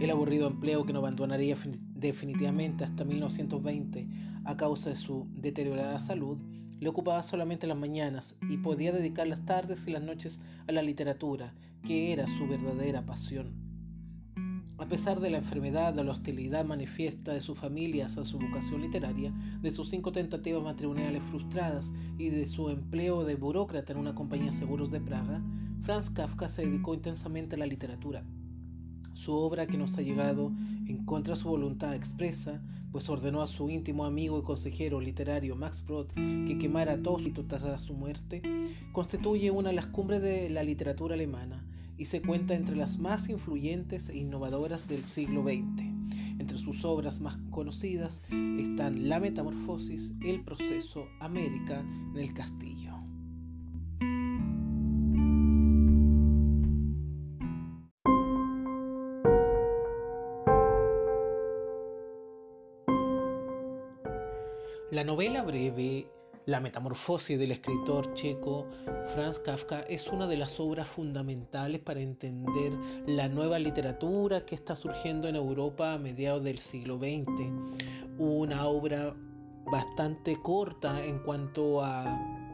El 0.00 0.10
aburrido 0.10 0.46
empleo 0.46 0.86
que 0.86 0.92
no 0.92 1.00
abandonaría 1.00 1.56
definitivamente 1.96 2.84
hasta 2.84 3.04
1920 3.04 4.06
a 4.44 4.56
causa 4.56 4.90
de 4.90 4.96
su 4.96 5.26
deteriorada 5.32 5.98
salud, 5.98 6.40
le 6.78 6.88
ocupaba 6.88 7.20
solamente 7.24 7.66
las 7.66 7.78
mañanas 7.78 8.36
y 8.48 8.58
podía 8.58 8.92
dedicar 8.92 9.26
las 9.26 9.44
tardes 9.44 9.88
y 9.88 9.90
las 9.90 10.04
noches 10.04 10.40
a 10.68 10.72
la 10.72 10.82
literatura, 10.82 11.52
que 11.84 12.12
era 12.12 12.28
su 12.28 12.46
verdadera 12.46 13.04
pasión. 13.04 13.63
A 14.84 14.86
pesar 14.86 15.18
de 15.18 15.30
la 15.30 15.38
enfermedad, 15.38 15.94
de 15.94 16.04
la 16.04 16.12
hostilidad 16.12 16.62
manifiesta 16.66 17.32
de 17.32 17.40
su 17.40 17.54
familia 17.54 18.04
a 18.04 18.10
su 18.10 18.38
vocación 18.38 18.82
literaria, 18.82 19.32
de 19.62 19.70
sus 19.70 19.88
cinco 19.88 20.12
tentativas 20.12 20.62
matrimoniales 20.62 21.22
frustradas 21.22 21.94
y 22.18 22.28
de 22.28 22.44
su 22.44 22.68
empleo 22.68 23.24
de 23.24 23.34
burócrata 23.34 23.94
en 23.94 23.98
una 23.98 24.14
compañía 24.14 24.50
de 24.50 24.58
seguros 24.58 24.90
de 24.90 25.00
Praga, 25.00 25.42
Franz 25.80 26.10
Kafka 26.10 26.50
se 26.50 26.66
dedicó 26.66 26.92
intensamente 26.92 27.56
a 27.56 27.60
la 27.60 27.66
literatura. 27.66 28.26
Su 29.14 29.32
obra 29.32 29.66
que 29.66 29.78
nos 29.78 29.96
ha 29.96 30.02
llegado 30.02 30.52
en 30.86 31.02
contra 31.06 31.34
de 31.34 31.40
su 31.40 31.48
voluntad 31.48 31.94
expresa, 31.94 32.62
pues 32.92 33.08
ordenó 33.08 33.40
a 33.40 33.46
su 33.46 33.70
íntimo 33.70 34.04
amigo 34.04 34.38
y 34.38 34.42
consejero 34.42 35.00
literario 35.00 35.56
Max 35.56 35.82
Brod 35.82 36.08
que 36.08 36.58
quemara 36.58 37.02
todo 37.02 37.16
tras 37.48 37.80
su 37.80 37.94
muerte, 37.94 38.42
constituye 38.92 39.50
una 39.50 39.70
de 39.70 39.76
las 39.76 39.86
cumbres 39.86 40.20
de 40.20 40.50
la 40.50 40.62
literatura 40.62 41.14
alemana 41.14 41.64
y 41.96 42.06
se 42.06 42.22
cuenta 42.22 42.54
entre 42.54 42.76
las 42.76 42.98
más 42.98 43.28
influyentes 43.28 44.08
e 44.08 44.16
innovadoras 44.16 44.88
del 44.88 45.04
siglo 45.04 45.42
XX. 45.42 45.82
Entre 46.38 46.58
sus 46.58 46.84
obras 46.84 47.20
más 47.20 47.38
conocidas 47.50 48.22
están 48.58 49.08
La 49.08 49.20
Metamorfosis, 49.20 50.14
El 50.22 50.42
Proceso, 50.42 51.06
América 51.20 51.80
en 51.80 52.18
el 52.18 52.34
Castillo. 52.34 52.94
La 64.90 65.02
novela 65.02 65.42
breve 65.42 66.06
La 66.46 66.60
Metamorfosis 66.60 67.38
del 67.38 67.52
escritor 67.52 68.12
checo 68.12 68.66
Franz 69.14 69.38
Kafka 69.38 69.80
es 69.88 70.08
una 70.08 70.26
de 70.26 70.36
las 70.36 70.60
obras 70.60 70.86
fundamentales 70.86 71.80
para 71.80 72.00
entender 72.00 72.70
la 73.06 73.28
nueva 73.28 73.58
literatura 73.58 74.44
que 74.44 74.54
está 74.54 74.76
surgiendo 74.76 75.26
en 75.26 75.36
Europa 75.36 75.94
a 75.94 75.98
mediados 75.98 76.44
del 76.44 76.58
siglo 76.58 76.98
XX. 76.98 77.50
Una 78.18 78.66
obra 78.66 79.16
bastante 79.72 80.36
corta 80.42 81.02
en 81.02 81.18
cuanto 81.20 81.82
a 81.82 82.04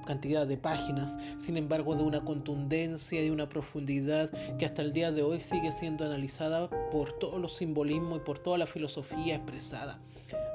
cantidad 0.06 0.46
de 0.46 0.56
páginas, 0.56 1.18
sin 1.36 1.56
embargo 1.56 1.96
de 1.96 2.04
una 2.04 2.24
contundencia 2.24 3.24
y 3.24 3.30
una 3.30 3.48
profundidad 3.48 4.30
que 4.56 4.66
hasta 4.66 4.82
el 4.82 4.92
día 4.92 5.10
de 5.10 5.22
hoy 5.22 5.40
sigue 5.40 5.72
siendo 5.72 6.04
analizada 6.04 6.70
por 6.90 7.12
todos 7.18 7.40
los 7.40 7.56
simbolismos 7.56 8.18
y 8.18 8.24
por 8.24 8.38
toda 8.38 8.56
la 8.56 8.66
filosofía 8.66 9.34
expresada. 9.34 9.98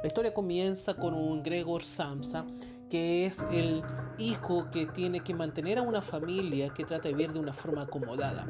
La 0.02 0.08
historia 0.08 0.34
comienza 0.34 0.94
con 0.94 1.14
un 1.14 1.44
Gregor 1.44 1.84
Samsa, 1.84 2.46
que 2.90 3.26
es 3.26 3.46
el 3.52 3.84
hijo 4.18 4.70
que 4.72 4.86
tiene 4.86 5.20
que 5.20 5.34
mantener 5.34 5.80
a 5.80 5.82
una 5.82 6.02
familia 6.02 6.70
que 6.70 6.86
trata 6.86 7.10
de 7.10 7.14
vivir 7.14 7.34
de 7.34 7.40
una 7.40 7.54
forma 7.54 7.84
acomodada. 7.84 8.48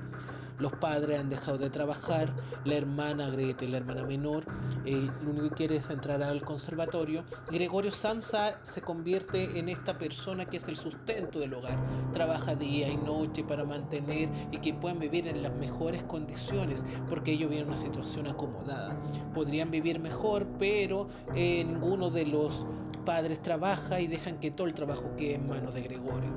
Los 0.58 0.72
padres 0.74 1.20
han 1.20 1.30
dejado 1.30 1.58
de 1.58 1.70
trabajar, 1.70 2.34
la 2.63 2.75
hermana 2.75 3.30
Grete, 3.30 3.68
la 3.68 3.77
hermana 3.77 4.06
menor, 4.06 4.46
eh, 4.86 5.10
lo 5.22 5.32
único 5.32 5.50
que 5.50 5.56
quiere 5.56 5.75
es 5.77 5.89
entrar 5.89 6.24
al 6.24 6.44
conservatorio. 6.44 7.25
Gregorio 7.51 7.92
Samsa 7.92 8.58
se 8.62 8.82
convierte 8.82 9.60
en 9.60 9.68
esta 9.68 9.98
persona 9.98 10.46
que 10.46 10.58
es 10.58 10.68
el 10.70 10.77
sustento 10.77 11.39
del 11.39 11.56
hogar. 11.56 11.77
Trabaja 12.13 12.56
día 12.56 12.88
y 12.88 12.96
noche 12.96 13.44
para 13.44 13.65
mantener 13.65 14.30
y 14.51 14.60
que 14.60 14.74
puedan 14.74 15.00
vivir 15.00 15.27
en 15.27 15.44
las 15.44 15.54
mejores 15.56 16.04
condiciones, 16.04 16.86
porque 17.10 17.34
ellos 17.34 17.50
viven 17.50 17.63
en 17.63 17.68
una 17.70 17.77
situación 17.77 18.27
acomodada. 18.27 18.96
Podrían 19.34 19.72
vivir 19.72 20.00
mejor, 20.00 20.48
pero 20.58 21.10
eh, 21.36 21.65
ninguno 21.65 22.10
de 22.10 22.27
los 22.27 22.65
padres 23.05 23.41
trabaja 23.41 24.01
y 24.01 24.07
dejan 24.07 24.39
que 24.39 24.51
todo 24.51 24.67
el 24.67 24.74
trabajo 24.74 25.15
quede 25.15 25.35
en 25.35 25.47
manos 25.47 25.74
de 25.74 25.83
Gregorio. 25.83 26.31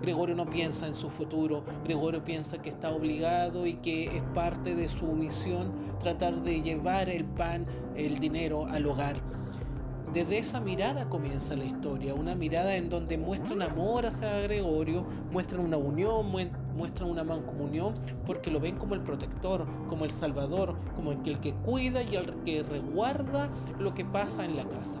Gregorio 0.00 0.34
no 0.34 0.46
piensa 0.46 0.86
en 0.86 0.94
su 0.94 1.10
futuro, 1.10 1.64
Gregorio 1.84 2.24
piensa 2.24 2.60
que 2.60 2.70
está 2.70 2.90
obligado 2.90 3.66
y 3.66 3.74
que 3.74 4.06
es 4.06 4.22
parte 4.34 4.74
de 4.74 4.88
su 4.88 5.06
misión 5.12 5.72
tratar 6.00 6.42
de 6.42 6.62
llevar 6.62 7.08
el 7.08 7.24
pan, 7.24 7.66
el 7.94 8.18
dinero 8.18 8.66
al 8.66 8.86
hogar. 8.86 9.16
Desde 10.14 10.38
esa 10.38 10.60
mirada 10.60 11.08
comienza 11.08 11.56
la 11.56 11.64
historia, 11.64 12.14
una 12.14 12.34
mirada 12.36 12.76
en 12.76 12.88
donde 12.88 13.18
muestran 13.18 13.62
amor 13.62 14.06
hacia 14.06 14.42
Gregorio, 14.42 15.04
muestran 15.32 15.64
una 15.64 15.76
unión, 15.76 16.30
muestran 16.76 17.10
una 17.10 17.24
mancomunión, 17.24 17.94
porque 18.24 18.50
lo 18.50 18.60
ven 18.60 18.76
como 18.76 18.94
el 18.94 19.00
protector, 19.00 19.66
como 19.88 20.04
el 20.04 20.12
salvador, 20.12 20.76
como 20.94 21.12
el 21.12 21.20
que 21.22 21.52
cuida 21.54 22.02
y 22.02 22.14
el 22.14 22.32
que 22.44 22.62
resguarda 22.62 23.50
lo 23.78 23.92
que 23.92 24.04
pasa 24.04 24.44
en 24.44 24.56
la 24.56 24.64
casa. 24.68 25.00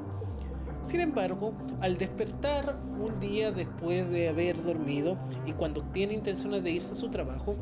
Sin 0.84 1.00
embargo, 1.00 1.54
al 1.80 1.96
despertar 1.96 2.76
un 3.00 3.18
día 3.18 3.50
después 3.50 4.08
de 4.10 4.28
haber 4.28 4.62
dormido 4.62 5.16
y 5.46 5.52
cuando 5.52 5.82
tiene 5.92 6.12
intenciones 6.12 6.62
de 6.62 6.72
irse 6.72 6.92
a 6.92 6.96
su 6.96 7.08
trabajo, 7.08 7.56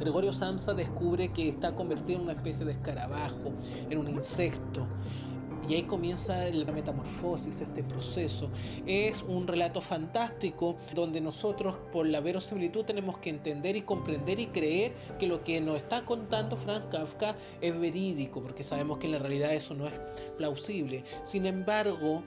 Gregorio 0.00 0.32
Samsa 0.32 0.72
descubre 0.72 1.28
que 1.28 1.50
está 1.50 1.74
convertido 1.74 2.20
en 2.20 2.24
una 2.24 2.32
especie 2.32 2.64
de 2.64 2.72
escarabajo, 2.72 3.52
en 3.90 3.98
un 3.98 4.08
insecto. 4.08 4.86
Y 5.68 5.74
ahí 5.74 5.82
comienza 5.82 6.48
la 6.50 6.72
metamorfosis, 6.72 7.60
este 7.60 7.82
proceso. 7.82 8.48
Es 8.86 9.22
un 9.22 9.46
relato 9.46 9.82
fantástico 9.82 10.76
donde 10.94 11.20
nosotros 11.20 11.76
por 11.92 12.06
la 12.06 12.20
verosimilitud 12.20 12.86
tenemos 12.86 13.18
que 13.18 13.28
entender 13.28 13.76
y 13.76 13.82
comprender 13.82 14.40
y 14.40 14.46
creer 14.46 14.94
que 15.18 15.26
lo 15.26 15.44
que 15.44 15.60
nos 15.60 15.76
está 15.76 16.06
contando 16.06 16.56
Franz 16.56 16.84
Kafka 16.90 17.36
es 17.60 17.78
verídico, 17.78 18.40
porque 18.40 18.64
sabemos 18.64 18.96
que 18.96 19.06
en 19.06 19.12
la 19.12 19.18
realidad 19.18 19.52
eso 19.52 19.74
no 19.74 19.86
es 19.86 19.92
plausible. 20.38 21.04
Sin 21.22 21.44
embargo, 21.44 22.22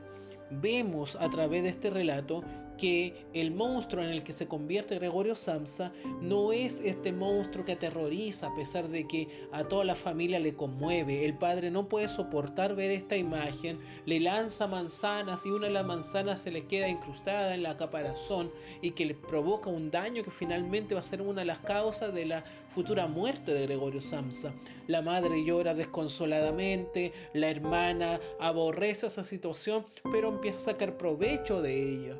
vemos 0.51 1.15
a 1.15 1.29
través 1.29 1.63
de 1.63 1.70
este 1.70 1.89
relato 1.89 2.43
que 2.81 3.13
el 3.35 3.51
monstruo 3.51 4.03
en 4.03 4.09
el 4.09 4.23
que 4.23 4.33
se 4.33 4.47
convierte 4.47 4.95
Gregorio 4.95 5.35
Samsa 5.35 5.91
no 6.19 6.51
es 6.51 6.81
este 6.83 7.13
monstruo 7.13 7.63
que 7.63 7.73
aterroriza 7.73 8.47
a 8.47 8.55
pesar 8.55 8.89
de 8.89 9.07
que 9.07 9.27
a 9.51 9.63
toda 9.65 9.85
la 9.85 9.93
familia 9.93 10.39
le 10.39 10.55
conmueve. 10.55 11.23
El 11.23 11.38
padre 11.38 11.69
no 11.69 11.88
puede 11.88 12.07
soportar 12.07 12.73
ver 12.73 12.89
esta 12.89 13.15
imagen, 13.15 13.79
le 14.07 14.19
lanza 14.19 14.65
manzanas 14.65 15.45
y 15.45 15.51
una 15.51 15.67
de 15.67 15.73
las 15.73 15.85
manzanas 15.85 16.41
se 16.41 16.50
le 16.50 16.65
queda 16.65 16.89
incrustada 16.89 17.53
en 17.53 17.61
la 17.61 17.77
caparazón 17.77 18.50
y 18.81 18.91
que 18.91 19.05
le 19.05 19.13
provoca 19.13 19.69
un 19.69 19.91
daño 19.91 20.23
que 20.23 20.31
finalmente 20.31 20.95
va 20.95 21.01
a 21.01 21.03
ser 21.03 21.21
una 21.21 21.41
de 21.41 21.45
las 21.45 21.59
causas 21.59 22.11
de 22.15 22.25
la 22.25 22.43
futura 22.73 23.05
muerte 23.05 23.53
de 23.53 23.67
Gregorio 23.67 24.01
Samsa. 24.01 24.53
La 24.88 25.03
madre 25.03 25.45
llora 25.45 25.75
desconsoladamente, 25.75 27.13
la 27.33 27.50
hermana 27.50 28.19
aborrece 28.39 29.05
esa 29.05 29.23
situación, 29.23 29.85
pero 30.11 30.29
empieza 30.29 30.57
a 30.57 30.73
sacar 30.73 30.97
provecho 30.97 31.61
de 31.61 31.79
ella 31.79 32.17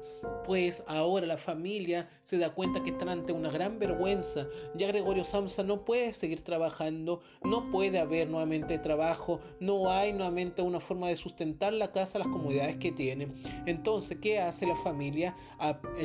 pues 0.52 0.84
ahora 0.86 1.26
la 1.28 1.38
familia 1.38 2.10
se 2.22 2.38
da 2.38 2.50
cuenta 2.50 2.84
que 2.84 2.90
están 2.90 3.08
ante 3.08 3.32
una 3.32 3.50
gran 3.50 3.80
vergüenza. 3.80 4.48
Ya 4.76 4.88
Gregorio 4.88 5.24
Samsa 5.24 5.64
no 5.64 5.86
puede 5.86 6.12
seguir 6.12 6.44
trabajando, 6.44 7.22
no 7.42 7.72
puede 7.72 8.00
haber 8.00 8.30
nuevamente 8.30 8.78
trabajo, 8.78 9.40
no 9.62 9.90
hay 9.90 10.12
nuevamente 10.12 10.62
una 10.62 10.82
forma 10.82 11.08
de 11.08 11.16
sustentar 11.16 11.72
la 11.72 11.94
casa, 11.94 12.20
las 12.20 12.28
comodidades 12.28 12.76
que 12.76 12.92
tiene. 12.92 13.30
Entonces, 13.66 14.18
¿qué 14.22 14.42
hace 14.42 14.68
la 14.68 14.76
familia? 14.76 15.38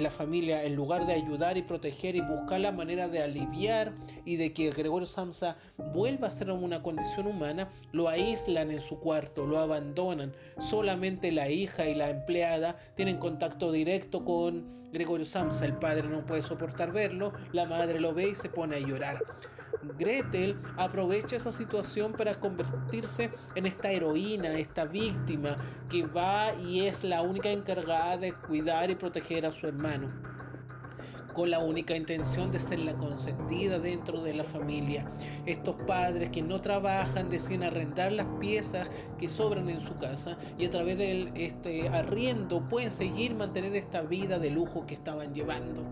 La 0.00 0.10
familia, 0.12 0.62
en 0.62 0.76
lugar 0.76 1.08
de 1.08 1.14
ayudar 1.14 1.56
y 1.56 1.62
proteger 1.62 2.14
y 2.14 2.20
buscar 2.20 2.60
la 2.60 2.70
manera 2.70 3.08
de 3.08 3.22
aliviar 3.22 3.94
y 4.24 4.36
de 4.36 4.52
que 4.52 4.70
Gregorio 4.70 5.06
Samsa 5.06 5.56
vuelva 5.92 6.28
a 6.28 6.30
ser 6.30 6.52
una 6.52 6.84
condición 6.84 7.26
humana, 7.26 7.68
lo 7.90 8.08
aíslan 8.08 8.70
en 8.70 8.80
su 8.80 9.00
cuarto, 9.00 9.44
lo 9.44 9.58
abandonan. 9.58 10.32
Solamente 10.60 11.32
la 11.32 11.48
hija 11.50 11.88
y 11.88 11.96
la 11.96 12.10
empleada 12.10 12.78
tienen 12.94 13.18
contacto 13.18 13.72
directo 13.72 14.24
con 14.24 14.35
Gregorio 14.92 15.26
Samsa. 15.26 15.66
El 15.66 15.74
padre 15.74 16.08
no 16.08 16.24
puede 16.24 16.42
soportar 16.42 16.92
verlo, 16.92 17.32
la 17.52 17.64
madre 17.64 18.00
lo 18.00 18.14
ve 18.14 18.30
y 18.30 18.34
se 18.34 18.48
pone 18.48 18.76
a 18.76 18.80
llorar. 18.80 19.22
Gretel 19.98 20.56
aprovecha 20.76 21.36
esa 21.36 21.52
situación 21.52 22.12
para 22.12 22.34
convertirse 22.34 23.30
en 23.54 23.66
esta 23.66 23.90
heroína, 23.90 24.58
esta 24.58 24.84
víctima 24.84 25.56
que 25.88 26.04
va 26.06 26.54
y 26.54 26.86
es 26.86 27.04
la 27.04 27.22
única 27.22 27.50
encargada 27.50 28.16
de 28.16 28.32
cuidar 28.32 28.90
y 28.90 28.94
proteger 28.94 29.46
a 29.46 29.52
su 29.52 29.66
hermano 29.66 30.35
con 31.36 31.50
la 31.50 31.58
única 31.58 31.94
intención 31.94 32.50
de 32.50 32.58
ser 32.58 32.78
la 32.78 32.94
consentida 32.94 33.78
dentro 33.78 34.22
de 34.22 34.32
la 34.32 34.42
familia. 34.42 35.04
Estos 35.44 35.76
padres 35.86 36.30
que 36.30 36.40
no 36.40 36.62
trabajan 36.62 37.28
deciden 37.28 37.64
arrendar 37.64 38.12
las 38.12 38.26
piezas 38.40 38.90
que 39.18 39.28
sobran 39.28 39.68
en 39.68 39.82
su 39.82 39.98
casa 39.98 40.38
y 40.56 40.64
a 40.64 40.70
través 40.70 40.96
del 40.96 41.30
este 41.34 41.90
arriendo 41.90 42.66
pueden 42.66 42.90
seguir 42.90 43.34
mantener 43.34 43.76
esta 43.76 44.00
vida 44.00 44.38
de 44.38 44.48
lujo 44.48 44.86
que 44.86 44.94
estaban 44.94 45.34
llevando. 45.34 45.84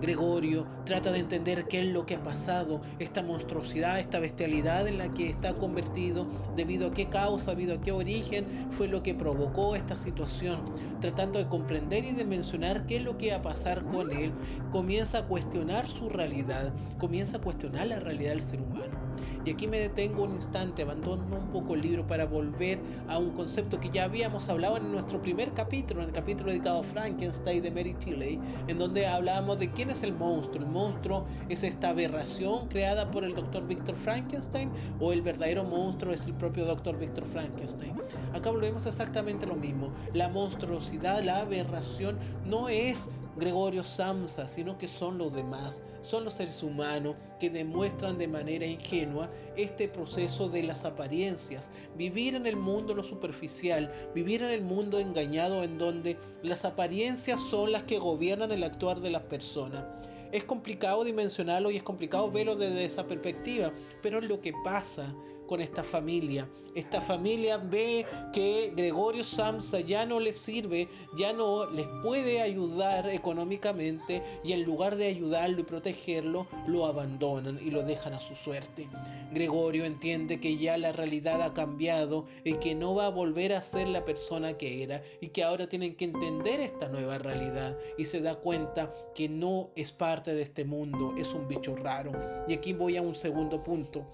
Gregorio 0.00 0.66
trata 0.84 1.12
de 1.12 1.18
entender 1.18 1.66
qué 1.68 1.80
es 1.80 1.86
lo 1.86 2.06
que 2.06 2.14
ha 2.14 2.22
pasado, 2.22 2.80
esta 2.98 3.22
monstruosidad, 3.22 3.98
esta 3.98 4.18
bestialidad 4.18 4.88
en 4.88 4.98
la 4.98 5.12
que 5.12 5.28
está 5.28 5.52
convertido, 5.54 6.26
debido 6.56 6.88
a 6.88 6.94
qué 6.94 7.08
causa, 7.08 7.50
debido 7.50 7.74
a 7.74 7.80
qué 7.80 7.92
origen 7.92 8.46
fue 8.70 8.88
lo 8.88 9.02
que 9.02 9.14
provocó 9.14 9.76
esta 9.76 9.96
situación. 9.96 10.74
Tratando 11.00 11.38
de 11.38 11.48
comprender 11.48 12.04
y 12.04 12.12
de 12.12 12.24
mencionar 12.24 12.86
qué 12.86 12.96
es 12.96 13.02
lo 13.02 13.18
que 13.18 13.30
va 13.30 13.36
a 13.36 13.42
pasar 13.42 13.84
con 13.84 14.10
él, 14.12 14.32
comienza 14.72 15.18
a 15.18 15.26
cuestionar 15.26 15.86
su 15.86 16.08
realidad, 16.08 16.72
comienza 16.98 17.36
a 17.36 17.40
cuestionar 17.40 17.86
la 17.86 18.00
realidad 18.00 18.30
del 18.30 18.42
ser 18.42 18.60
humano. 18.60 18.98
Y 19.44 19.50
aquí 19.50 19.66
me 19.66 19.78
detengo 19.78 20.24
un 20.24 20.34
instante, 20.34 20.82
abandono 20.82 21.24
un 21.36 21.50
poco 21.50 21.74
el 21.74 21.82
libro 21.82 22.06
para 22.06 22.26
volver 22.26 22.78
a 23.08 23.18
un 23.18 23.30
concepto 23.30 23.80
que 23.80 23.90
ya 23.90 24.04
habíamos 24.04 24.48
hablado 24.48 24.76
en 24.76 24.92
nuestro 24.92 25.20
primer 25.20 25.52
capítulo, 25.52 26.02
en 26.02 26.08
el 26.08 26.14
capítulo 26.14 26.50
dedicado 26.50 26.80
a 26.80 26.82
Frankenstein 26.82 27.62
de 27.62 27.70
Mary 27.70 27.96
Shelley, 28.00 28.40
en 28.66 28.78
donde 28.78 29.06
hablábamos 29.06 29.58
de 29.60 29.70
quién 29.70 29.90
es 29.90 30.02
el 30.02 30.12
monstruo. 30.12 30.64
El 30.64 30.70
monstruo 30.70 31.26
es 31.48 31.62
esta 31.62 31.90
aberración 31.90 32.66
creada 32.68 33.10
por 33.10 33.24
el 33.24 33.34
doctor 33.34 33.66
Victor 33.66 33.94
Frankenstein 33.94 34.70
o 34.98 35.12
el 35.12 35.22
verdadero 35.22 35.62
monstruo 35.62 36.12
es 36.12 36.26
el 36.26 36.34
propio 36.34 36.64
doctor 36.64 36.98
Victor 36.98 37.26
Frankenstein. 37.26 37.94
Acá 38.34 38.50
volvemos 38.50 38.86
exactamente 38.86 39.46
lo 39.46 39.54
mismo. 39.54 39.92
La 40.14 40.28
monstruosidad, 40.28 41.22
la 41.22 41.38
aberración 41.38 42.18
no 42.44 42.68
es 42.68 43.10
Gregorio 43.40 43.82
Samsa, 43.82 44.46
sino 44.46 44.78
que 44.78 44.86
son 44.86 45.18
los 45.18 45.32
demás, 45.32 45.82
son 46.02 46.24
los 46.24 46.34
seres 46.34 46.62
humanos 46.62 47.16
que 47.40 47.50
demuestran 47.50 48.18
de 48.18 48.28
manera 48.28 48.66
ingenua 48.66 49.30
este 49.56 49.88
proceso 49.88 50.48
de 50.48 50.62
las 50.62 50.84
apariencias, 50.84 51.70
vivir 51.96 52.34
en 52.34 52.46
el 52.46 52.56
mundo 52.56 52.94
lo 52.94 53.02
superficial, 53.02 53.92
vivir 54.14 54.42
en 54.42 54.50
el 54.50 54.62
mundo 54.62 55.00
engañado 55.00 55.64
en 55.64 55.78
donde 55.78 56.16
las 56.42 56.64
apariencias 56.64 57.40
son 57.40 57.72
las 57.72 57.82
que 57.84 57.98
gobiernan 57.98 58.52
el 58.52 58.62
actuar 58.62 59.00
de 59.00 59.10
las 59.10 59.22
personas. 59.22 59.84
Es 60.32 60.44
complicado 60.44 61.02
dimensionarlo 61.02 61.72
y 61.72 61.76
es 61.76 61.82
complicado 61.82 62.30
verlo 62.30 62.54
desde 62.54 62.84
esa 62.84 63.06
perspectiva, 63.06 63.72
pero 64.00 64.20
lo 64.20 64.40
que 64.40 64.52
pasa 64.62 65.12
con 65.50 65.60
esta 65.60 65.82
familia. 65.82 66.48
Esta 66.76 67.00
familia 67.00 67.56
ve 67.56 68.06
que 68.32 68.72
Gregorio 68.76 69.24
Samsa 69.24 69.80
ya 69.80 70.06
no 70.06 70.20
les 70.20 70.36
sirve, 70.36 70.88
ya 71.18 71.32
no 71.32 71.68
les 71.68 71.88
puede 72.04 72.40
ayudar 72.40 73.08
económicamente 73.08 74.22
y 74.44 74.52
en 74.52 74.62
lugar 74.62 74.94
de 74.94 75.08
ayudarlo 75.08 75.58
y 75.58 75.64
protegerlo, 75.64 76.46
lo 76.68 76.86
abandonan 76.86 77.58
y 77.60 77.72
lo 77.72 77.82
dejan 77.82 78.12
a 78.12 78.20
su 78.20 78.36
suerte. 78.36 78.88
Gregorio 79.32 79.84
entiende 79.84 80.38
que 80.38 80.56
ya 80.56 80.78
la 80.78 80.92
realidad 80.92 81.42
ha 81.42 81.52
cambiado 81.52 82.26
y 82.44 82.54
que 82.54 82.76
no 82.76 82.94
va 82.94 83.06
a 83.06 83.10
volver 83.10 83.52
a 83.52 83.60
ser 83.60 83.88
la 83.88 84.04
persona 84.04 84.56
que 84.56 84.84
era 84.84 85.02
y 85.20 85.30
que 85.30 85.42
ahora 85.42 85.68
tienen 85.68 85.96
que 85.96 86.04
entender 86.04 86.60
esta 86.60 86.88
nueva 86.88 87.18
realidad 87.18 87.76
y 87.98 88.04
se 88.04 88.20
da 88.20 88.36
cuenta 88.36 88.92
que 89.16 89.28
no 89.28 89.70
es 89.74 89.90
parte 89.90 90.32
de 90.32 90.42
este 90.42 90.64
mundo, 90.64 91.12
es 91.18 91.34
un 91.34 91.48
bicho 91.48 91.74
raro. 91.74 92.12
Y 92.46 92.52
aquí 92.52 92.72
voy 92.72 92.96
a 92.96 93.02
un 93.02 93.16
segundo 93.16 93.60
punto 93.64 94.06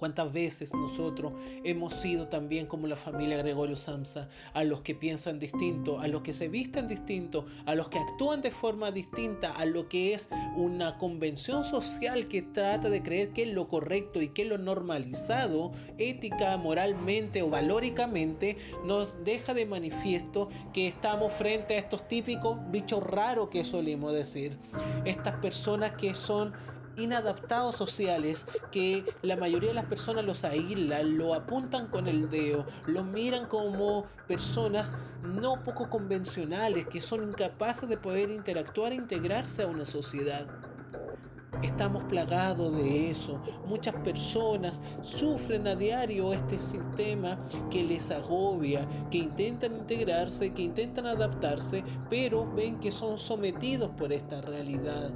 ¿Cuántas 0.00 0.32
veces 0.32 0.72
nosotros 0.72 1.34
hemos 1.62 1.92
sido 1.92 2.26
también 2.28 2.64
como 2.64 2.86
la 2.86 2.96
familia 2.96 3.36
Gregorio 3.36 3.76
Samsa, 3.76 4.30
a 4.54 4.64
los 4.64 4.80
que 4.80 4.94
piensan 4.94 5.38
distinto, 5.38 6.00
a 6.00 6.08
los 6.08 6.22
que 6.22 6.32
se 6.32 6.48
visten 6.48 6.88
distinto, 6.88 7.44
a 7.66 7.74
los 7.74 7.90
que 7.90 7.98
actúan 7.98 8.40
de 8.40 8.50
forma 8.50 8.92
distinta, 8.92 9.52
a 9.52 9.66
lo 9.66 9.90
que 9.90 10.14
es 10.14 10.30
una 10.56 10.96
convención 10.96 11.64
social 11.64 12.28
que 12.28 12.40
trata 12.40 12.88
de 12.88 13.02
creer 13.02 13.34
que 13.34 13.42
es 13.42 13.52
lo 13.52 13.68
correcto 13.68 14.22
y 14.22 14.30
que 14.30 14.40
es 14.40 14.48
lo 14.48 14.56
normalizado, 14.56 15.72
ética, 15.98 16.56
moralmente 16.56 17.42
o 17.42 17.50
valóricamente, 17.50 18.56
nos 18.86 19.22
deja 19.22 19.52
de 19.52 19.66
manifiesto 19.66 20.48
que 20.72 20.88
estamos 20.88 21.30
frente 21.34 21.74
a 21.74 21.78
estos 21.78 22.08
típicos 22.08 22.56
bichos 22.70 23.02
raros 23.02 23.50
que 23.50 23.64
solemos 23.64 24.14
decir. 24.14 24.56
Estas 25.04 25.34
personas 25.40 25.92
que 25.92 26.14
son 26.14 26.54
inadaptados 27.00 27.76
sociales 27.76 28.46
que 28.70 29.04
la 29.22 29.36
mayoría 29.36 29.70
de 29.70 29.74
las 29.74 29.86
personas 29.86 30.24
los 30.24 30.44
aíslan, 30.44 31.16
lo 31.16 31.34
apuntan 31.34 31.88
con 31.88 32.06
el 32.06 32.30
dedo, 32.30 32.66
los 32.86 33.04
miran 33.04 33.46
como 33.46 34.04
personas 34.28 34.94
no 35.22 35.62
poco 35.64 35.88
convencionales, 35.88 36.86
que 36.86 37.00
son 37.00 37.24
incapaces 37.24 37.88
de 37.88 37.96
poder 37.96 38.30
interactuar 38.30 38.92
e 38.92 38.96
integrarse 38.96 39.62
a 39.62 39.66
una 39.66 39.84
sociedad. 39.84 40.46
Estamos 41.62 42.04
plagados 42.04 42.74
de 42.74 43.10
eso. 43.10 43.38
Muchas 43.66 43.94
personas 43.96 44.80
sufren 45.02 45.66
a 45.66 45.74
diario 45.74 46.32
este 46.32 46.58
sistema 46.58 47.38
que 47.70 47.82
les 47.82 48.10
agobia, 48.10 48.88
que 49.10 49.18
intentan 49.18 49.76
integrarse, 49.76 50.54
que 50.54 50.62
intentan 50.62 51.06
adaptarse, 51.06 51.84
pero 52.08 52.50
ven 52.54 52.80
que 52.80 52.90
son 52.90 53.18
sometidos 53.18 53.90
por 53.98 54.10
esta 54.12 54.40
realidad 54.40 55.10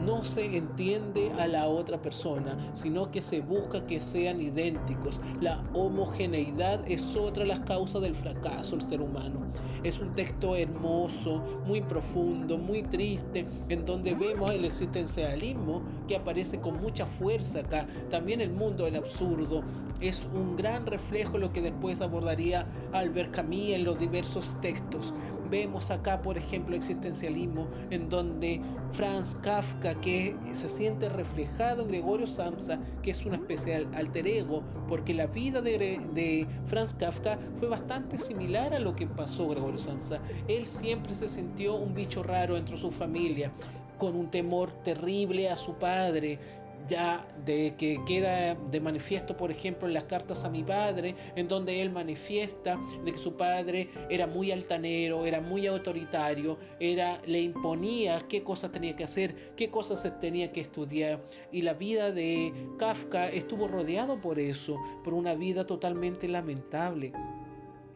no 0.00 0.24
se 0.24 0.56
entiende 0.56 1.30
a 1.38 1.46
la 1.46 1.68
otra 1.68 2.00
persona, 2.00 2.56
sino 2.74 3.10
que 3.10 3.22
se 3.22 3.40
busca 3.40 3.86
que 3.86 4.00
sean 4.00 4.40
idénticos. 4.40 5.20
La 5.40 5.62
homogeneidad 5.74 6.82
es 6.86 7.16
otra 7.16 7.42
de 7.42 7.48
las 7.48 7.60
causas 7.60 8.02
del 8.02 8.14
fracaso 8.14 8.76
del 8.76 8.88
ser 8.88 9.00
humano. 9.00 9.40
Es 9.82 9.98
un 9.98 10.14
texto 10.14 10.56
hermoso, 10.56 11.42
muy 11.66 11.80
profundo, 11.80 12.56
muy 12.56 12.82
triste, 12.84 13.46
en 13.68 13.84
donde 13.84 14.14
vemos 14.14 14.50
el 14.50 14.64
existencialismo 14.64 15.82
que 16.06 16.16
aparece 16.16 16.60
con 16.60 16.80
mucha 16.80 17.06
fuerza 17.06 17.60
acá. 17.60 17.86
También 18.10 18.40
el 18.40 18.50
mundo 18.50 18.84
del 18.84 18.96
absurdo 18.96 19.62
es 20.02 20.28
un 20.34 20.56
gran 20.56 20.86
reflejo 20.86 21.38
lo 21.38 21.52
que 21.52 21.62
después 21.62 22.00
abordaría 22.00 22.66
Albert 22.92 23.32
Camus 23.32 23.52
en 23.52 23.84
los 23.84 23.98
diversos 23.98 24.60
textos. 24.60 25.14
Vemos 25.50 25.90
acá, 25.90 26.22
por 26.22 26.36
ejemplo, 26.36 26.74
existencialismo 26.74 27.68
en 27.90 28.08
donde 28.08 28.60
Franz 28.92 29.34
Kafka, 29.42 29.94
que 30.00 30.34
se 30.52 30.68
siente 30.68 31.08
reflejado 31.08 31.82
en 31.82 31.88
Gregorio 31.88 32.26
Samsa, 32.26 32.80
que 33.02 33.10
es 33.10 33.24
una 33.24 33.36
especie 33.36 33.78
de 33.78 33.96
alter 33.96 34.26
ego, 34.26 34.62
porque 34.88 35.14
la 35.14 35.26
vida 35.26 35.60
de, 35.60 36.00
de 36.14 36.46
Franz 36.66 36.94
Kafka 36.94 37.38
fue 37.56 37.68
bastante 37.68 38.18
similar 38.18 38.74
a 38.74 38.80
lo 38.80 38.96
que 38.96 39.06
pasó 39.06 39.48
Gregorio 39.48 39.78
Samsa. 39.78 40.20
Él 40.48 40.66
siempre 40.66 41.14
se 41.14 41.28
sintió 41.28 41.74
un 41.76 41.94
bicho 41.94 42.22
raro 42.22 42.54
dentro 42.54 42.76
de 42.76 42.82
su 42.82 42.90
familia, 42.90 43.52
con 43.98 44.16
un 44.16 44.30
temor 44.30 44.70
terrible 44.82 45.48
a 45.48 45.56
su 45.56 45.74
padre, 45.74 46.40
ya 46.88 47.26
de 47.44 47.74
que 47.76 48.00
queda 48.06 48.54
de 48.54 48.80
manifiesto, 48.80 49.36
por 49.36 49.50
ejemplo, 49.50 49.88
en 49.88 49.94
las 49.94 50.04
cartas 50.04 50.44
a 50.44 50.50
mi 50.50 50.62
padre, 50.62 51.14
en 51.36 51.48
donde 51.48 51.80
él 51.80 51.90
manifiesta 51.90 52.78
de 53.04 53.12
que 53.12 53.18
su 53.18 53.36
padre 53.36 53.90
era 54.10 54.26
muy 54.26 54.50
altanero, 54.52 55.26
era 55.26 55.40
muy 55.40 55.66
autoritario, 55.66 56.58
era, 56.80 57.20
le 57.26 57.40
imponía 57.40 58.20
qué 58.28 58.42
cosas 58.42 58.72
tenía 58.72 58.96
que 58.96 59.04
hacer, 59.04 59.54
qué 59.56 59.70
cosas 59.70 60.02
se 60.02 60.10
tenía 60.10 60.52
que 60.52 60.60
estudiar. 60.60 61.22
Y 61.50 61.62
la 61.62 61.74
vida 61.74 62.12
de 62.12 62.52
Kafka 62.78 63.28
estuvo 63.28 63.68
rodeado 63.68 64.20
por 64.20 64.38
eso, 64.38 64.76
por 65.04 65.14
una 65.14 65.34
vida 65.34 65.66
totalmente 65.66 66.28
lamentable 66.28 67.12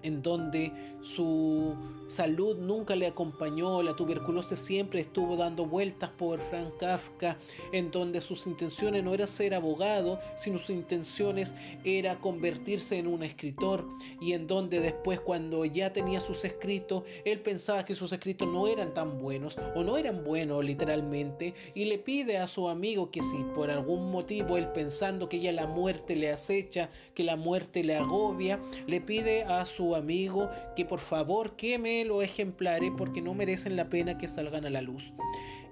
en 0.03 0.23
donde 0.23 0.73
su 1.01 1.75
salud 2.09 2.57
nunca 2.57 2.95
le 2.97 3.07
acompañó, 3.07 3.83
la 3.83 3.95
tuberculosis 3.95 4.59
siempre 4.59 5.01
estuvo 5.01 5.37
dando 5.37 5.67
vueltas 5.67 6.11
por 6.11 6.41
Frank 6.41 6.77
Kafka, 6.79 7.37
en 7.73 7.91
donde 7.91 8.21
sus 8.21 8.47
intenciones 8.47 9.03
no 9.03 9.15
era 9.15 9.27
ser 9.27 9.55
abogado, 9.55 10.19
sino 10.37 10.59
sus 10.59 10.71
intenciones 10.71 11.55
era 11.85 12.17
convertirse 12.21 12.99
en 12.99 13.07
un 13.07 13.23
escritor, 13.23 13.87
y 14.21 14.33
en 14.33 14.47
donde 14.47 14.81
después 14.81 15.21
cuando 15.21 15.65
ya 15.65 15.93
tenía 15.93 16.21
sus 16.21 16.45
escritos, 16.45 17.03
él 17.25 17.41
pensaba 17.41 17.85
que 17.85 17.95
sus 17.95 18.13
escritos 18.13 18.49
no 18.49 18.67
eran 18.69 18.95
tan 18.95 19.19
buenos, 19.19 19.59
o 19.75 19.83
no 19.83 19.97
eran 19.97 20.25
buenos 20.25 20.65
literalmente, 20.65 21.55
y 21.75 21.85
le 21.87 21.99
pide 21.99 22.39
a 22.39 22.49
su 22.49 22.69
amigo 22.69 23.11
que 23.11 23.23
si 23.23 23.39
por 23.55 23.71
algún 23.71 24.11
motivo 24.11 24.57
él 24.57 24.69
pensando 24.69 25.29
que 25.29 25.41
ya 25.41 25.53
la 25.53 25.67
muerte 25.67 26.17
le 26.17 26.31
acecha, 26.31 26.91
que 27.15 27.25
la 27.25 27.37
muerte 27.37 27.85
le 27.85 27.97
agobia, 27.97 28.61
le 28.87 29.01
pide 29.01 29.45
a 29.45 29.67
su 29.67 29.86
amigo 29.95 30.51
que 30.75 30.85
por 30.85 31.01
favor 31.01 31.57
queme 31.57 32.05
los 32.05 32.25
ejemplares 32.25 32.91
porque 32.97 33.23
no 33.23 33.35
merecen 33.35 33.77
la 33.77 33.89
pena 33.89 34.19
que 34.19 34.27
salgan 34.27 34.65
a 34.65 34.71
la 34.71 34.83
luz. 34.83 35.13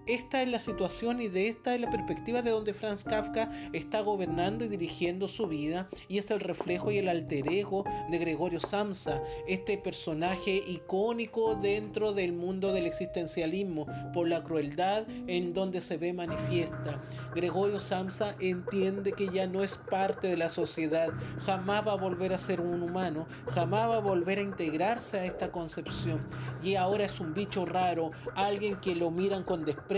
Esta 0.07 0.43
es 0.43 0.49
la 0.51 0.61
situación 0.61 1.23
y 1.23 1.29
de 1.29 1.49
esta 1.49 1.75
es 1.75 1.81
la 1.81 1.89
perspectiva 1.89 2.43
de 2.43 2.51
donde 2.51 2.75
Franz 2.75 3.05
Kafka 3.05 3.51
está 3.73 4.03
gobernando 4.03 4.63
y 4.67 4.69
dirigiendo 4.69 5.29
su 5.29 5.47
vida 5.47 5.89
y 6.09 6.19
es 6.19 6.31
el 6.31 6.41
reflejo 6.41 6.91
y 6.91 6.99
el 6.99 7.09
alter 7.09 7.51
ego 7.51 7.85
de 8.11 8.19
Gregorio 8.19 8.61
Samsa, 8.61 9.23
este 9.49 9.79
personaje 9.79 10.63
icónico 10.67 11.55
dentro 11.55 12.13
del 12.13 12.35
mundo 12.35 12.71
del 12.73 12.85
existencialismo 12.85 13.87
por 14.13 14.29
la 14.29 14.43
crueldad 14.45 15.07
en 15.27 15.55
donde 15.55 15.81
se 15.81 15.97
ve 15.97 16.13
manifiesta. 16.13 17.01
Gregorio 17.35 17.81
Samsa 17.81 18.37
entiende 18.41 19.13
que 19.13 19.31
ya 19.31 19.47
no 19.47 19.65
es 19.65 19.79
parte 19.89 20.29
de 20.29 20.37
la 20.37 20.51
sociedad, 20.51 21.09
jamás 21.47 21.87
va 21.89 21.93
a 21.93 21.97
volver 21.97 22.35
a 22.35 22.39
ser 22.39 22.61
un 22.61 22.83
humano, 22.83 23.27
jamás 23.49 23.89
va 23.89 23.97
a 23.97 24.01
volver 24.01 24.39
a 24.39 24.43
integrarse 24.43 25.21
a 25.21 25.25
esta 25.25 25.51
concepción 25.51 26.21
y 26.63 26.75
ahora 26.75 27.07
es 27.07 27.21
un 27.21 27.33
bicho 27.33 27.65
raro, 27.65 28.11
alguien 28.35 28.77
que 28.77 28.95
lo 28.95 29.11
miran 29.11 29.45
con 29.45 29.65
desprecio 29.65 29.94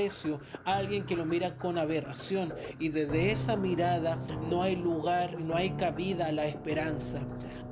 alguien 0.65 1.05
que 1.05 1.17
lo 1.17 1.25
mira 1.25 1.57
con 1.57 1.79
aberración 1.79 2.53
y 2.79 2.91
desde 2.91 3.33
esa 3.33 3.57
mirada 3.57 4.19
no 4.51 4.63
hay 4.63 4.77
lugar, 4.77 5.41
no 5.41 5.57
hay 5.57 5.71
cabida 5.71 6.27
a 6.27 6.33
la 6.33 6.47
esperanza 6.47 7.21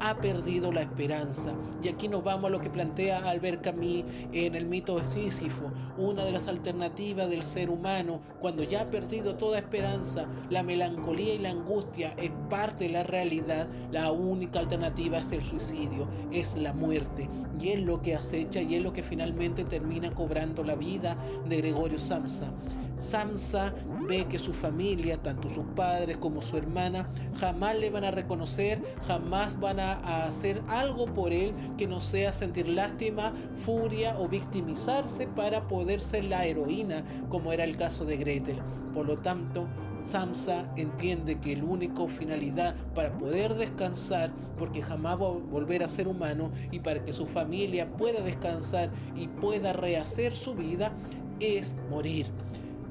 ha 0.05 0.17
perdido 0.17 0.71
la 0.71 0.83
esperanza. 0.83 1.55
Y 1.83 1.88
aquí 1.88 2.09
nos 2.09 2.23
vamos 2.23 2.49
a 2.49 2.51
lo 2.51 2.61
que 2.61 2.69
plantea 2.69 3.27
Albert 3.29 3.62
Camus 3.62 4.05
en 4.33 4.55
el 4.55 4.67
mito 4.67 4.99
de 4.99 5.05
Sísifo, 5.05 5.71
una 5.97 6.25
de 6.25 6.33
las 6.33 6.47
alternativas 6.47 7.31
del 7.31 7.43
ser 7.45 7.71
humano 7.71 8.21
cuando 8.40 8.62
ya 8.62 8.83
ha 8.83 8.90
perdido 8.90 9.37
toda 9.37 9.59
esperanza, 9.59 10.29
la 10.51 10.62
melancolía 10.62 11.35
y 11.35 11.38
la 11.38 11.51
angustia 11.51 12.12
es 12.19 12.31
parte 12.51 12.85
de 12.85 12.90
la 12.90 13.03
realidad, 13.03 13.67
la 13.90 14.12
única 14.12 14.59
alternativa 14.59 15.19
es 15.19 15.33
el 15.33 15.43
suicidio, 15.43 16.07
es 16.31 16.55
la 16.55 16.75
muerte. 16.75 17.29
Y 17.59 17.71
es 17.71 17.81
lo 17.81 18.03
que 18.03 18.14
acecha 18.14 18.61
y 18.61 18.75
es 18.75 18.83
lo 18.83 18.93
que 18.93 19.03
finalmente 19.03 19.64
termina 19.64 20.12
cobrando 20.14 20.62
la 20.62 20.75
vida 20.75 21.17
de 21.49 21.57
Gregorio 21.57 21.99
Samsa. 21.99 22.53
Samsa 22.96 23.74
ve 24.07 24.26
que 24.26 24.38
su 24.38 24.52
familia, 24.52 25.22
tanto 25.22 25.48
sus 25.48 25.64
padres 25.74 26.16
como 26.18 26.42
su 26.42 26.57
hermana, 26.57 27.09
jamás 27.38 27.76
le 27.76 27.90
van 27.90 28.04
a 28.04 28.11
reconocer, 28.11 28.83
jamás 29.02 29.59
van 29.59 29.80
a, 29.80 30.26
hacer 30.26 30.62
algo 30.68 31.07
por 31.07 31.33
él 31.33 31.54
que 31.76 31.87
no 31.87 32.00
sea 32.00 32.33
sentir 32.33 32.68
lástima, 32.68 33.33
furia 33.57 34.16
o 34.18 34.28
victimizarse 34.28 35.26
para 35.26 35.66
poder 35.66 36.00
ser 36.00 36.24
la 36.24 36.46
heroína, 36.46 37.04
como 37.28 37.52
era 37.52 37.64
el 37.64 37.76
caso 37.76 38.04
de 38.04 38.16
Gretel. 38.16 38.62
Por 38.92 39.07
lo 39.07 39.18
tanto, 39.18 39.66
Samsa 39.98 40.66
entiende 40.76 41.40
que 41.40 41.57
la 41.57 41.64
única 41.64 42.07
finalidad 42.07 42.74
para 42.94 43.16
poder 43.16 43.54
descansar, 43.54 44.30
porque 44.59 44.83
jamás 44.83 45.20
va 45.20 45.28
a 45.28 45.30
volver 45.30 45.83
a 45.83 45.88
ser 45.88 46.09
humano, 46.09 46.50
y 46.70 46.80
para 46.80 47.02
que 47.04 47.12
su 47.12 47.26
familia 47.26 47.90
pueda 47.96 48.20
descansar 48.20 48.90
y 49.16 49.28
pueda 49.28 49.72
rehacer 49.72 50.35
su 50.35 50.54
vida, 50.54 50.92
es 51.40 51.76
morir. 51.90 52.26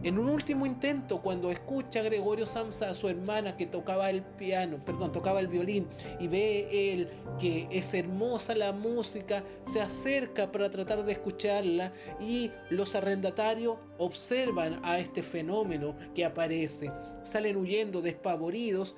En 0.03 0.19
un 0.19 0.27
último 0.27 0.65
intento, 0.65 1.21
cuando 1.21 1.49
escucha 1.49 2.01
a 2.01 2.03
Gregorio 2.03 2.45
Samsa 2.45 2.89
a 2.89 2.93
su 2.93 3.07
hermana 3.07 3.55
que 3.55 3.65
tocaba 3.65 4.09
el 4.09 4.21
piano, 4.21 4.77
perdón, 4.85 5.13
tocaba 5.13 5.39
el 5.39 5.47
violín, 5.47 5.87
y 6.19 6.27
ve 6.27 6.91
él 6.91 7.09
que 7.39 7.69
es 7.71 7.93
hermosa 7.93 8.53
la 8.53 8.73
música, 8.73 9.45
se 9.63 9.81
acerca 9.81 10.51
para 10.51 10.69
tratar 10.69 11.05
de 11.05 11.13
escucharla 11.13 11.93
y 12.19 12.51
los 12.69 12.95
arrendatarios 12.95 13.77
observan 13.97 14.81
a 14.83 14.99
este 14.99 15.23
fenómeno 15.23 15.95
que 16.13 16.25
aparece, 16.25 16.91
salen 17.21 17.55
huyendo 17.55 18.01
despavoridos 18.01 18.95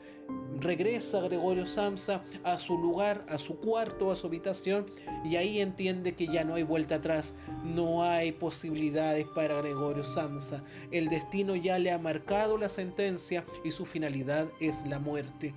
regresa 0.59 1.21
Gregorio 1.21 1.65
Samsa 1.65 2.23
a 2.43 2.57
su 2.57 2.77
lugar, 2.77 3.25
a 3.29 3.37
su 3.37 3.57
cuarto, 3.59 4.11
a 4.11 4.15
su 4.15 4.27
habitación, 4.27 4.85
y 5.23 5.35
ahí 5.35 5.59
entiende 5.59 6.15
que 6.15 6.27
ya 6.27 6.43
no 6.43 6.55
hay 6.55 6.63
vuelta 6.63 6.95
atrás, 6.95 7.35
no 7.63 8.03
hay 8.03 8.31
posibilidades 8.31 9.25
para 9.35 9.61
Gregorio 9.61 10.03
Samsa. 10.03 10.63
El 10.91 11.09
destino 11.09 11.55
ya 11.55 11.77
le 11.79 11.91
ha 11.91 11.97
marcado 11.97 12.57
la 12.57 12.69
sentencia 12.69 13.45
y 13.63 13.71
su 13.71 13.85
finalidad 13.85 14.47
es 14.59 14.85
la 14.85 14.99
muerte. 14.99 15.53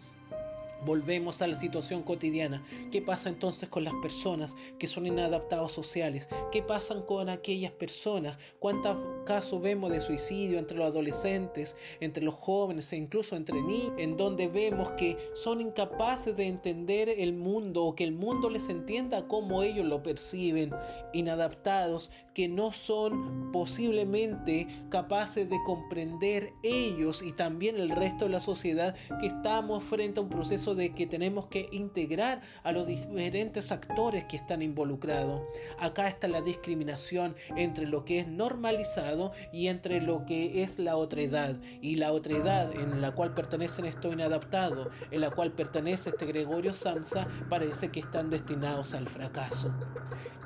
Volvemos 0.84 1.42
a 1.42 1.46
la 1.46 1.56
situación 1.56 2.02
cotidiana. 2.02 2.64
¿Qué 2.90 3.02
pasa 3.02 3.28
entonces 3.28 3.68
con 3.68 3.84
las 3.84 3.94
personas 4.02 4.56
que 4.78 4.86
son 4.86 5.06
inadaptados 5.06 5.72
sociales? 5.72 6.28
¿Qué 6.52 6.62
pasa 6.62 6.94
con 7.06 7.28
aquellas 7.28 7.72
personas? 7.72 8.38
¿Cuántos 8.58 8.96
casos 9.26 9.60
vemos 9.60 9.90
de 9.90 10.00
suicidio 10.00 10.58
entre 10.58 10.78
los 10.78 10.86
adolescentes, 10.86 11.76
entre 12.00 12.24
los 12.24 12.34
jóvenes 12.34 12.92
e 12.92 12.96
incluso 12.96 13.36
entre 13.36 13.60
niños? 13.60 13.92
En 13.98 14.16
donde 14.16 14.48
vemos 14.48 14.90
que 14.92 15.16
son 15.34 15.60
incapaces 15.60 16.36
de 16.36 16.46
entender 16.46 17.08
el 17.08 17.32
mundo 17.32 17.84
o 17.84 17.94
que 17.94 18.04
el 18.04 18.12
mundo 18.12 18.50
les 18.50 18.68
entienda 18.68 19.26
como 19.26 19.62
ellos 19.62 19.86
lo 19.86 20.02
perciben. 20.02 20.72
Inadaptados 21.12 22.10
que 22.38 22.46
no 22.46 22.70
son 22.70 23.50
posiblemente 23.50 24.68
capaces 24.90 25.50
de 25.50 25.60
comprender 25.66 26.52
ellos 26.62 27.20
y 27.20 27.32
también 27.32 27.74
el 27.74 27.90
resto 27.90 28.26
de 28.26 28.30
la 28.30 28.38
sociedad 28.38 28.94
que 29.20 29.26
estamos 29.26 29.82
frente 29.82 30.20
a 30.20 30.22
un 30.22 30.28
proceso 30.28 30.76
de 30.76 30.94
que 30.94 31.08
tenemos 31.08 31.46
que 31.46 31.68
integrar 31.72 32.40
a 32.62 32.70
los 32.70 32.86
diferentes 32.86 33.72
actores 33.72 34.22
que 34.26 34.36
están 34.36 34.62
involucrados. 34.62 35.42
Acá 35.80 36.06
está 36.06 36.28
la 36.28 36.40
discriminación 36.40 37.34
entre 37.56 37.88
lo 37.88 38.04
que 38.04 38.20
es 38.20 38.28
normalizado 38.28 39.32
y 39.52 39.66
entre 39.66 40.00
lo 40.00 40.24
que 40.24 40.62
es 40.62 40.78
la 40.78 40.96
otra 40.96 41.22
edad. 41.22 41.60
Y 41.82 41.96
la 41.96 42.12
otra 42.12 42.36
edad 42.36 42.72
en 42.78 43.00
la 43.00 43.10
cual 43.16 43.34
pertenecen 43.34 43.84
estos 43.84 44.12
inadaptados, 44.12 44.86
en 45.10 45.22
la 45.22 45.32
cual 45.32 45.50
pertenece 45.50 46.10
este 46.10 46.26
Gregorio 46.26 46.72
Samsa, 46.72 47.26
parece 47.50 47.90
que 47.90 47.98
están 47.98 48.30
destinados 48.30 48.94
al 48.94 49.08
fracaso. 49.08 49.74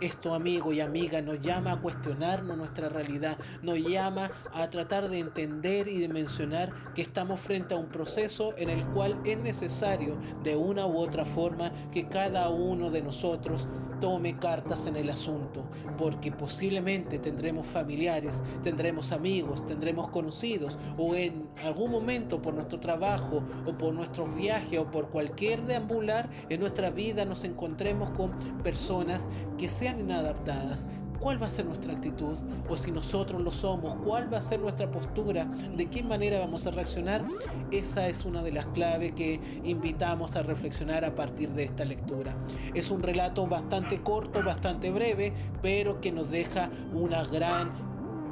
Esto, 0.01 0.35
amigo 0.35 0.73
y 0.73 0.81
amiga, 0.81 1.21
nos 1.21 1.41
llama 1.43 1.73
a 1.73 1.82
cuestionarnos 1.83 2.57
nuestra 2.57 2.89
realidad, 2.89 3.37
nos 3.61 3.79
llama 3.79 4.31
a 4.53 4.71
tratar 4.71 5.09
de 5.11 5.19
entender 5.19 5.89
y 5.89 5.99
de 5.99 6.09
mencionar 6.09 6.73
que 6.95 7.03
estamos 7.03 7.41
frente 7.41 7.75
a 7.75 7.77
un 7.77 7.89
proceso 7.89 8.55
en 8.57 8.71
el 8.71 8.87
cual 8.87 9.21
es 9.25 9.39
necesario 9.39 10.17
de 10.43 10.57
una 10.57 10.87
u 10.87 10.97
otra 10.97 11.25
forma 11.25 11.73
que 11.91 12.09
cada 12.09 12.49
uno 12.49 12.91
de 12.91 13.03
nosotros 13.03 13.69
tome 14.01 14.37
cartas 14.39 14.87
en 14.87 14.97
el 14.97 15.11
asunto, 15.11 15.65
porque 15.97 16.33
posiblemente 16.33 17.21
tendremos 17.21 17.67
familiares, 17.67 18.43
tendremos 18.65 19.13
amigos, 19.13 19.65
tendremos 19.67 20.09
conocidos, 20.09 20.77
o 20.99 21.15
en 21.15 21.49
algún 21.65 21.93
momento 21.93 22.43
por 22.43 22.55
nuestro 22.55 22.81
trabajo 22.81 23.45
o 23.65 23.79
por 23.79 23.95
nuestros 23.95 24.35
viajes 24.35 24.79
o 24.81 24.91
por 24.91 25.09
cualquier 25.11 25.63
deambular 25.63 26.29
en 26.49 26.61
nuestra 26.61 26.91
vida 26.91 27.25
nos 27.25 27.45
encontremos 27.45 28.11
con 28.11 28.33
personas 28.63 29.29
que 29.57 29.69
sean 29.69 30.01
inadaptadas, 30.01 30.87
cuál 31.23 31.41
va 31.41 31.47
a 31.47 31.49
ser 31.49 31.65
nuestra 31.65 31.93
actitud 31.93 32.37
o 32.69 32.77
si 32.77 32.91
nosotros 32.91 33.41
lo 33.41 33.53
somos, 33.53 33.95
cuál 34.05 34.33
va 34.33 34.39
a 34.39 34.43
ser 34.43 34.59
nuestra 34.59 34.91
postura, 34.91 35.45
de 35.77 35.87
qué 35.87 36.03
manera 36.03 36.41
vamos 36.41 36.67
a 36.67 36.73
reaccionar. 36.73 37.25
Esa 37.71 38.09
es 38.09 38.25
una 38.25 38.43
de 38.43 38.51
las 38.51 38.67
claves 38.67 39.13
que 39.13 39.41
invitamos 39.63 40.35
a 40.35 40.43
reflexionar 40.43 41.05
a 41.05 41.15
partir 41.15 41.51
de 41.51 41.65
esta 41.65 41.85
lectura. 41.85 42.35
Es 42.75 42.91
un 42.91 43.03
relato 43.03 43.47
bastante 43.47 44.03
corto, 44.03 44.43
bastante 44.43 44.91
breve, 44.91 45.33
pero 45.63 46.01
que 46.01 46.11
nos 46.11 46.29
deja 46.29 46.71
una 46.93 47.23
gran 47.23 47.71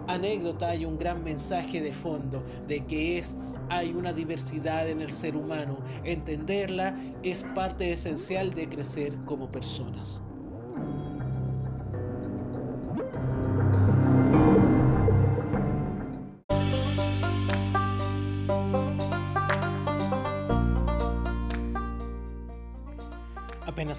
anécdota 0.09 0.75
y 0.75 0.85
un 0.85 0.99
gran 0.99 1.23
mensaje 1.23 1.81
de 1.81 1.93
fondo 1.93 2.43
de 2.67 2.85
que 2.87 3.19
es 3.19 3.37
hay 3.69 3.93
una 3.93 4.13
diversidad 4.13 4.89
en 4.89 5.01
el 5.01 5.13
ser 5.13 5.37
humano. 5.37 5.79
Entenderla 6.03 6.99
es 7.23 7.45
parte 7.55 7.93
esencial 7.93 8.53
de 8.53 8.69
crecer 8.69 9.15
como 9.27 9.53
personas. 9.53 10.21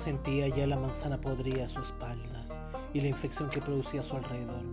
Sentía 0.01 0.47
ya 0.47 0.65
la 0.65 0.77
manzana 0.77 1.21
podrida 1.21 1.65
a 1.65 1.69
su 1.69 1.79
espalda 1.79 2.43
y 2.91 3.01
la 3.01 3.09
infección 3.09 3.51
que 3.51 3.61
producía 3.61 4.01
a 4.01 4.03
su 4.03 4.15
alrededor, 4.15 4.63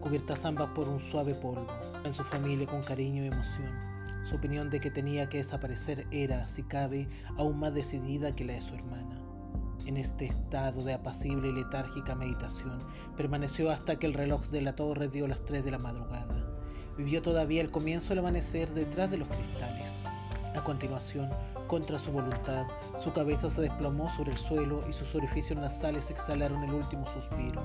cubiertas 0.00 0.44
ambas 0.44 0.70
por 0.70 0.88
un 0.88 0.98
suave 0.98 1.36
polvo. 1.36 1.68
En 2.04 2.12
su 2.12 2.24
familia 2.24 2.66
con 2.66 2.82
cariño 2.82 3.22
y 3.22 3.28
emoción. 3.28 3.70
Su 4.24 4.34
opinión 4.34 4.70
de 4.70 4.80
que 4.80 4.90
tenía 4.90 5.28
que 5.28 5.38
desaparecer 5.38 6.04
era, 6.10 6.48
si 6.48 6.64
cabe, 6.64 7.08
aún 7.36 7.60
más 7.60 7.74
decidida 7.74 8.34
que 8.34 8.44
la 8.44 8.54
de 8.54 8.60
su 8.60 8.74
hermana. 8.74 9.20
En 9.86 9.96
este 9.96 10.24
estado 10.24 10.82
de 10.82 10.94
apacible 10.94 11.50
y 11.50 11.52
letárgica 11.52 12.16
meditación, 12.16 12.80
permaneció 13.16 13.70
hasta 13.70 13.96
que 13.96 14.06
el 14.06 14.14
reloj 14.14 14.48
de 14.48 14.62
la 14.62 14.74
torre 14.74 15.08
dio 15.08 15.28
las 15.28 15.44
tres 15.44 15.64
de 15.64 15.70
la 15.70 15.78
madrugada. 15.78 16.44
Vivió 16.96 17.22
todavía 17.22 17.62
el 17.62 17.70
comienzo 17.70 18.08
del 18.08 18.18
amanecer 18.18 18.74
detrás 18.74 19.12
de 19.12 19.18
los 19.18 19.28
cristales. 19.28 19.92
A 20.56 20.64
continuación, 20.64 21.30
contra 21.72 21.98
su 21.98 22.12
voluntad, 22.12 22.66
su 22.98 23.10
cabeza 23.14 23.48
se 23.48 23.62
desplomó 23.62 24.06
sobre 24.10 24.32
el 24.32 24.36
suelo 24.36 24.84
y 24.86 24.92
sus 24.92 25.14
orificios 25.14 25.58
nasales 25.58 26.10
exhalaron 26.10 26.62
el 26.64 26.74
último 26.74 27.06
suspiro. 27.06 27.62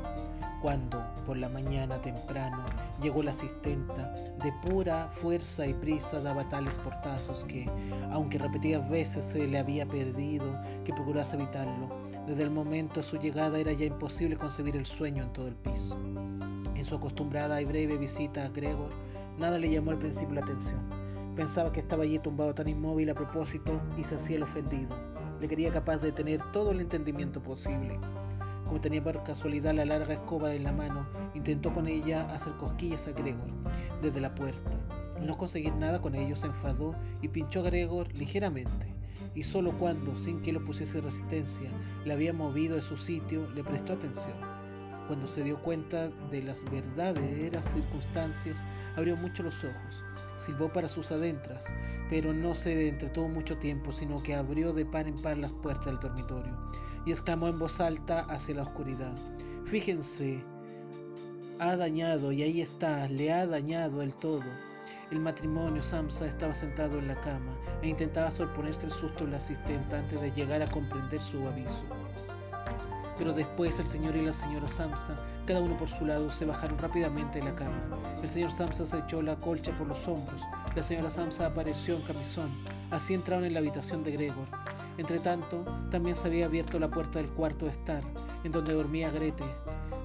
Cuando, 0.62 1.04
por 1.26 1.36
la 1.36 1.50
mañana 1.50 2.02
temprano, 2.02 2.64
llegó 3.02 3.22
la 3.22 3.32
asistenta, 3.32 4.14
de 4.42 4.54
pura 4.66 5.10
fuerza 5.12 5.68
y 5.68 5.74
prisa 5.74 6.22
daba 6.22 6.48
tales 6.48 6.80
portazos 6.80 7.44
que, 7.44 7.70
aunque 8.10 8.38
repetidas 8.38 8.90
veces 8.90 9.26
se 9.26 9.46
le 9.46 9.60
había 9.60 9.86
perdido 9.86 10.58
que 10.86 10.94
procurase 10.94 11.36
evitarlo, 11.36 11.90
desde 12.26 12.44
el 12.44 12.52
momento 12.52 13.02
de 13.02 13.08
su 13.08 13.18
llegada 13.18 13.60
era 13.60 13.74
ya 13.74 13.88
imposible 13.88 14.38
concebir 14.38 14.78
el 14.78 14.86
sueño 14.86 15.24
en 15.24 15.34
todo 15.34 15.50
el 15.50 15.56
piso. 15.56 15.98
En 16.76 16.86
su 16.86 16.96
acostumbrada 16.96 17.62
y 17.62 17.66
breve 17.66 17.98
visita 17.98 18.46
a 18.46 18.48
Gregor, 18.48 18.92
nada 19.38 19.60
le 19.60 19.70
llamó 19.70 19.92
al 19.92 20.00
principio 20.00 20.36
la 20.36 20.44
atención 20.44 21.07
Pensaba 21.38 21.72
que 21.72 21.82
estaba 21.82 22.02
allí 22.02 22.18
tumbado 22.18 22.56
tan 22.56 22.68
inmóvil 22.68 23.12
a 23.12 23.14
propósito 23.14 23.80
y 23.96 24.04
se 24.04 24.16
hacía 24.16 24.38
el 24.38 24.44
ofendido. 24.44 24.90
Le 25.40 25.48
quería 25.48 25.72
capaz 25.72 25.98
de 25.98 26.12
tener 26.12 26.42
todo 26.52 26.72
el 26.72 26.82
entendimiento 26.82 27.44
posible. 27.44 28.00
Como 28.66 28.82
tenía 28.82 29.04
por 29.04 29.24
casualidad 29.24 29.76
la 29.76 29.86
larga 29.86 30.16
escoba 30.16 30.56
en 30.56 30.64
la 30.64 30.72
mano, 30.72 31.08
intentó 31.36 31.72
con 31.72 31.88
ella 31.88 32.28
hacer 32.32 32.54
cosquillas 32.54 33.08
a 33.08 33.12
Gregor 33.12 33.52
desde 34.02 34.20
la 34.20 34.34
puerta. 34.34 34.72
No 35.22 35.38
conseguir 35.38 35.76
nada 35.76 36.02
con 36.02 36.16
ello, 36.16 36.36
se 36.36 36.48
enfadó 36.48 36.96
y 37.22 37.28
pinchó 37.28 37.60
a 37.60 37.66
Gregor 37.66 38.12
ligeramente. 38.16 38.92
Y 39.36 39.44
solo 39.44 39.78
cuando, 39.78 40.18
sin 40.18 40.42
que 40.42 40.52
lo 40.52 40.66
pusiese 40.66 41.02
resistencia, 41.02 41.70
le 42.04 42.14
había 42.14 42.34
movido 42.34 42.78
de 42.78 42.82
su 42.82 42.98
sitio, 42.98 43.48
le 43.52 43.64
prestó 43.64 43.94
atención. 43.94 44.38
Cuando 45.06 45.28
se 45.28 45.44
dio 45.44 45.62
cuenta 45.62 46.10
de 46.32 46.42
las 46.42 46.66
verdaderas 46.72 47.66
circunstancias, 47.66 48.66
abrió 48.96 49.16
mucho 49.18 49.44
los 49.44 49.64
ojos 49.64 50.07
silbó 50.38 50.72
para 50.72 50.88
sus 50.88 51.12
adentras, 51.12 51.66
pero 52.10 52.34
no 52.34 52.56
se 52.56 52.90
entretuvo 52.90 53.28
mucho 53.28 53.58
tiempo, 53.58 53.92
sino 53.92 54.22
que 54.24 54.36
abrió 54.36 54.74
de 54.74 54.86
par 54.86 55.08
en 55.08 55.22
par 55.22 55.38
las 55.38 55.52
puertas 55.52 55.86
del 55.86 56.00
dormitorio 56.00 56.56
y 57.08 57.12
exclamó 57.12 57.48
en 57.48 57.58
voz 57.58 57.80
alta 57.80 58.26
hacia 58.30 58.56
la 58.56 58.64
oscuridad. 58.64 59.16
Fíjense, 59.66 60.44
ha 61.60 61.76
dañado, 61.78 62.34
y 62.34 62.44
ahí 62.44 62.62
está, 62.62 63.08
le 63.08 63.32
ha 63.32 63.48
dañado 63.48 64.02
el 64.02 64.14
todo. 64.14 64.44
El 65.10 65.22
matrimonio 65.22 65.82
Samsa 65.82 66.28
estaba 66.28 66.54
sentado 66.54 67.00
en 67.00 67.08
la 67.08 67.20
cama 67.22 67.58
e 67.82 67.88
intentaba 67.88 68.30
sorponerse 68.30 68.88
el 68.88 68.92
susto 68.92 69.24
del 69.24 69.36
asistente 69.36 69.96
antes 69.96 70.20
de 70.20 70.32
llegar 70.32 70.62
a 70.62 70.68
comprender 70.68 71.22
su 71.22 71.48
aviso. 71.48 71.82
Pero 73.18 73.32
después 73.32 73.80
el 73.80 73.88
señor 73.88 74.18
y 74.18 74.26
la 74.26 74.34
señora 74.34 74.68
Samsa, 74.68 75.18
cada 75.48 75.62
uno 75.62 75.78
por 75.78 75.88
su 75.88 76.06
lado, 76.06 76.30
se 76.30 76.46
bajaron 76.46 76.78
rápidamente 76.78 77.40
de 77.40 77.46
la 77.46 77.56
cama. 77.56 77.82
El 78.22 78.28
señor 78.28 78.52
Samsa 78.52 78.86
se 78.86 79.00
echó 79.00 79.22
la 79.22 79.38
colcha 79.38 79.72
por 79.78 79.88
los 79.88 80.06
hombros. 80.06 80.42
La 80.76 80.84
señora 80.84 81.10
Samsa 81.10 81.48
apareció 81.48 81.96
en 81.96 82.02
camisón. 82.02 82.50
Así 82.92 83.14
entraron 83.14 83.46
en 83.46 83.54
la 83.54 83.60
habitación 83.60 84.04
de 84.04 84.12
Gregor. 84.12 84.46
Entretanto, 84.98 85.64
también 85.90 86.16
se 86.16 86.28
había 86.28 86.48
abierto 86.48 86.78
la 86.80 86.90
puerta 86.90 87.20
del 87.20 87.30
cuarto 87.30 87.66
de 87.66 87.72
estar, 87.72 88.04
en 88.44 88.52
donde 88.52 88.74
dormía 88.74 89.10
Grete, 89.10 89.46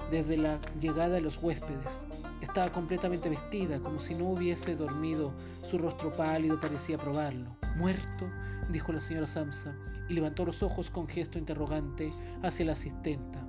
desde 0.09 0.37
la 0.37 0.59
llegada 0.79 1.15
de 1.15 1.21
los 1.21 1.37
huéspedes. 1.43 2.07
Estaba 2.39 2.71
completamente 2.71 3.29
vestida, 3.29 3.81
como 3.81 3.99
si 3.99 4.15
no 4.15 4.29
hubiese 4.29 4.77
dormido. 4.77 5.33
Su 5.61 5.77
rostro 5.77 6.11
pálido 6.13 6.59
parecía 6.61 6.97
probarlo. 6.97 7.53
¿Muerto? 7.75 8.29
dijo 8.69 8.93
la 8.93 9.01
señora 9.01 9.27
Samsa, 9.27 9.75
y 10.07 10.13
levantó 10.13 10.45
los 10.45 10.63
ojos 10.63 10.89
con 10.89 11.07
gesto 11.07 11.37
interrogante 11.37 12.13
hacia 12.43 12.65
la 12.65 12.73
asistenta. 12.73 13.42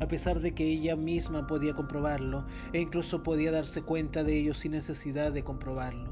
A 0.00 0.06
pesar 0.06 0.40
de 0.40 0.54
que 0.54 0.64
ella 0.64 0.96
misma 0.96 1.46
podía 1.46 1.74
comprobarlo, 1.74 2.44
e 2.72 2.80
incluso 2.80 3.22
podía 3.22 3.50
darse 3.50 3.82
cuenta 3.82 4.22
de 4.22 4.38
ello 4.38 4.54
sin 4.54 4.72
necesidad 4.72 5.32
de 5.32 5.42
comprobarlo. 5.42 6.08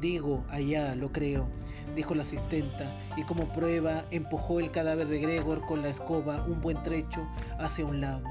Digo, 0.00 0.44
allá, 0.50 0.94
lo 0.94 1.10
creo, 1.10 1.48
dijo 1.96 2.14
la 2.14 2.22
asistenta, 2.22 2.84
y 3.16 3.24
como 3.24 3.52
prueba 3.52 4.04
empujó 4.10 4.60
el 4.60 4.70
cadáver 4.70 5.08
de 5.08 5.18
Gregor 5.20 5.62
con 5.66 5.82
la 5.82 5.88
escoba 5.88 6.44
un 6.46 6.60
buen 6.60 6.82
trecho 6.82 7.26
hacia 7.58 7.86
un 7.86 8.00
lado. 8.00 8.22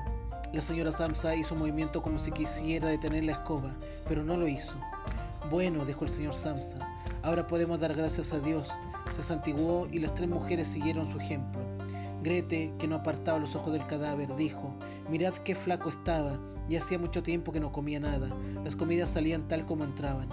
La 0.54 0.62
señora 0.62 0.94
Samsa 0.94 1.36
hizo 1.36 1.56
un 1.56 1.60
movimiento 1.62 2.02
como 2.02 2.18
si 2.18 2.32
quisiera 2.32 2.88
detener 2.88 3.26
la 3.26 3.34
escoba, 3.34 3.76
pero 4.08 4.24
no 4.24 4.38
lo 4.38 4.48
hizo. 4.48 4.78
Bueno, 5.50 5.86
dijo 5.86 6.06
el 6.06 6.10
señor 6.10 6.36
Samsa, 6.36 6.78
ahora 7.22 7.48
podemos 7.48 7.80
dar 7.80 7.94
gracias 7.94 8.32
a 8.32 8.40
Dios. 8.40 8.70
se 9.14 9.24
santiguó 9.24 9.88
y 9.92 10.00
las 10.00 10.14
tres 10.16 10.30
mujeres 10.30 10.68
siguieron 10.68 11.10
su 11.10 11.20
ejemplo. 11.20 11.67
Grete, 12.28 12.74
que 12.78 12.90
no 12.90 12.98
apartaba 12.98 13.40
los 13.40 13.56
ojos 13.56 13.72
del 13.72 13.88
cadáver, 13.88 14.36
dijo, 14.36 14.76
mirad 15.10 15.34
qué 15.46 15.56
flaco 15.56 15.88
estaba, 15.88 16.38
y 16.68 16.76
hacía 16.76 17.00
mucho 17.00 17.24
tiempo 17.24 17.54
que 17.54 17.62
no 17.62 17.72
comía 17.72 18.02
nada, 18.02 18.28
las 18.66 18.76
comidas 18.76 19.12
salían 19.12 19.48
tal 19.48 19.66
como 19.66 19.86
entraban. 19.86 20.28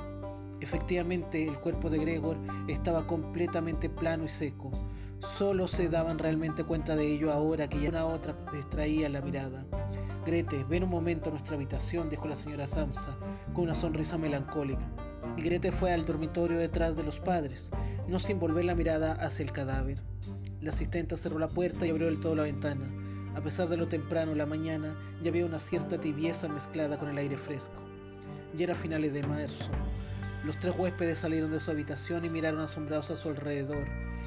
Efectivamente, 0.61 1.46
el 1.46 1.54
cuerpo 1.61 1.90
de 1.90 1.98
Gregor 1.98 2.37
estaba 2.66 3.07
completamente 3.07 3.88
plano 3.88 4.24
y 4.24 4.28
seco. 4.28 4.72
Solo 5.38 5.68
se 5.68 5.88
daban 5.88 6.18
realmente 6.18 6.64
cuenta 6.64 6.96
de 6.96 7.12
ello 7.12 7.33
ahora 7.33 7.68
que 7.68 7.80
ya 7.80 7.90
una 7.90 8.07
otra 8.07 8.35
distraía 8.52 9.09
la 9.09 9.20
mirada. 9.20 9.64
Grete, 10.26 10.64
ven 10.64 10.83
un 10.83 10.90
momento 10.90 11.28
a 11.28 11.35
nuestra 11.35 11.54
habitación, 11.54 12.11
dijo 12.11 12.26
la 12.26 12.35
señora 12.35 12.66
Samsa, 12.66 13.16
con 13.52 13.66
una 13.66 13.74
sonrisa 13.76 14.18
melancólica. 14.18 14.85
Y 15.37 15.42
Grete 15.42 15.70
fue 15.70 15.92
al 15.92 16.04
dormitorio 16.04 16.59
detrás 16.59 16.96
de 16.96 17.04
los 17.04 17.20
padres, 17.20 17.70
no 18.09 18.18
sin 18.18 18.40
volver 18.40 18.64
la 18.64 18.74
mirada 18.74 19.12
hacia 19.12 19.44
el 19.44 19.52
cadáver. 19.52 20.02
La 20.64 20.70
asistenta 20.70 21.14
cerró 21.18 21.38
la 21.38 21.48
puerta 21.48 21.87
y 21.87 21.90
abrió 21.90 22.07
del 22.07 22.20
todo 22.20 22.35
la 22.35 22.44
ventana. 22.44 22.90
A 23.35 23.42
pesar 23.42 23.68
de 23.68 23.77
lo 23.77 23.87
temprano 23.87 24.35
la 24.35 24.46
mañana, 24.46 24.96
ya 25.22 25.29
había 25.29 25.44
una 25.44 25.61
cierta 25.61 26.00
tibieza 26.00 26.48
mezclada 26.48 26.98
con 26.98 27.11
el 27.11 27.18
aire 27.18 27.37
fresco. 27.37 27.83
Ya 28.55 28.64
era 28.64 28.74
finales 28.74 29.12
de 29.12 29.22
marzo. 29.24 29.70
Los 30.42 30.59
tres 30.59 30.74
huéspedes 30.79 31.18
salieron 31.18 31.50
de 31.50 31.61
su 31.61 31.70
habitación 31.70 32.24
y 32.24 32.31
miraron 32.31 32.62
asombrados 32.62 33.11
a 33.11 33.16
su 33.16 33.29
alrededor, 33.29 33.87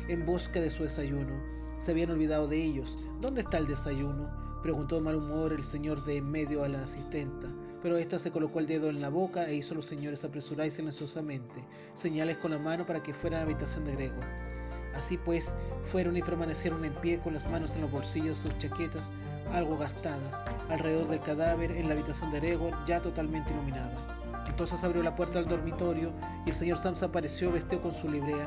en 0.10 0.28
busca 0.28 0.62
de 0.62 0.70
su 0.70 0.84
desayuno. 0.84 1.42
Se 1.80 1.90
habían 1.90 2.12
olvidado 2.12 2.48
de 2.48 2.64
ellos. 2.64 2.96
¿Dónde 3.20 3.42
está 3.42 3.58
el 3.58 3.66
desayuno? 3.66 4.30
preguntó 4.62 4.94
de 4.94 5.02
mal 5.02 5.16
humor 5.16 5.54
el 5.54 5.64
señor 5.64 6.06
de 6.06 6.18
en 6.18 6.30
medio 6.30 6.64
a 6.64 6.70
la 6.70 6.84
asistenta. 6.84 7.48
Pero 7.82 7.98
ésta 7.98 8.20
se 8.20 8.30
colocó 8.30 8.60
el 8.60 8.68
dedo 8.68 8.90
en 8.90 9.02
la 9.02 9.10
boca 9.10 9.50
e 9.50 9.56
hizo 9.56 9.74
a 9.74 9.78
los 9.78 9.88
señores 9.88 10.24
apresurar 10.24 10.70
silenciosamente, 10.70 11.64
señales 11.96 12.38
con 12.38 12.52
la 12.52 12.60
mano 12.60 12.86
para 12.86 13.02
que 13.02 13.16
fueran 13.16 13.42
a 13.42 13.44
la 13.44 13.50
habitación 13.50 13.86
de 13.86 13.94
Gregor. 13.94 14.57
Así 14.98 15.18
pues, 15.18 15.54
fueron 15.86 16.18
y 16.18 16.22
permanecieron 16.22 16.84
en 16.84 16.94
pie 16.94 17.20
con 17.20 17.34
las 17.34 17.48
manos 17.50 17.76
en 17.76 17.82
los 17.82 17.92
bolsillos 17.92 18.40
sus 18.40 18.58
chaquetas, 18.58 19.12
algo 19.54 19.78
gastadas, 19.78 20.44
alrededor 20.70 21.08
del 21.08 21.20
cadáver 21.20 21.72
en 21.72 21.88
la 21.88 21.94
habitación 21.94 22.32
de 22.32 22.40
Gregor, 22.40 22.74
ya 22.86 23.00
totalmente 23.00 23.54
iluminada. 23.54 24.18
Entonces 24.48 24.84
abrió 24.84 25.04
la 25.04 25.16
puerta 25.16 25.40
del 25.40 25.48
dormitorio 25.48 26.12
y 26.46 26.50
el 26.50 26.56
señor 26.56 26.78
Samsa 26.78 27.08
apareció 27.08 27.52
vestido 27.52 27.82
con 27.82 27.94
su 27.94 28.10
librea 28.10 28.46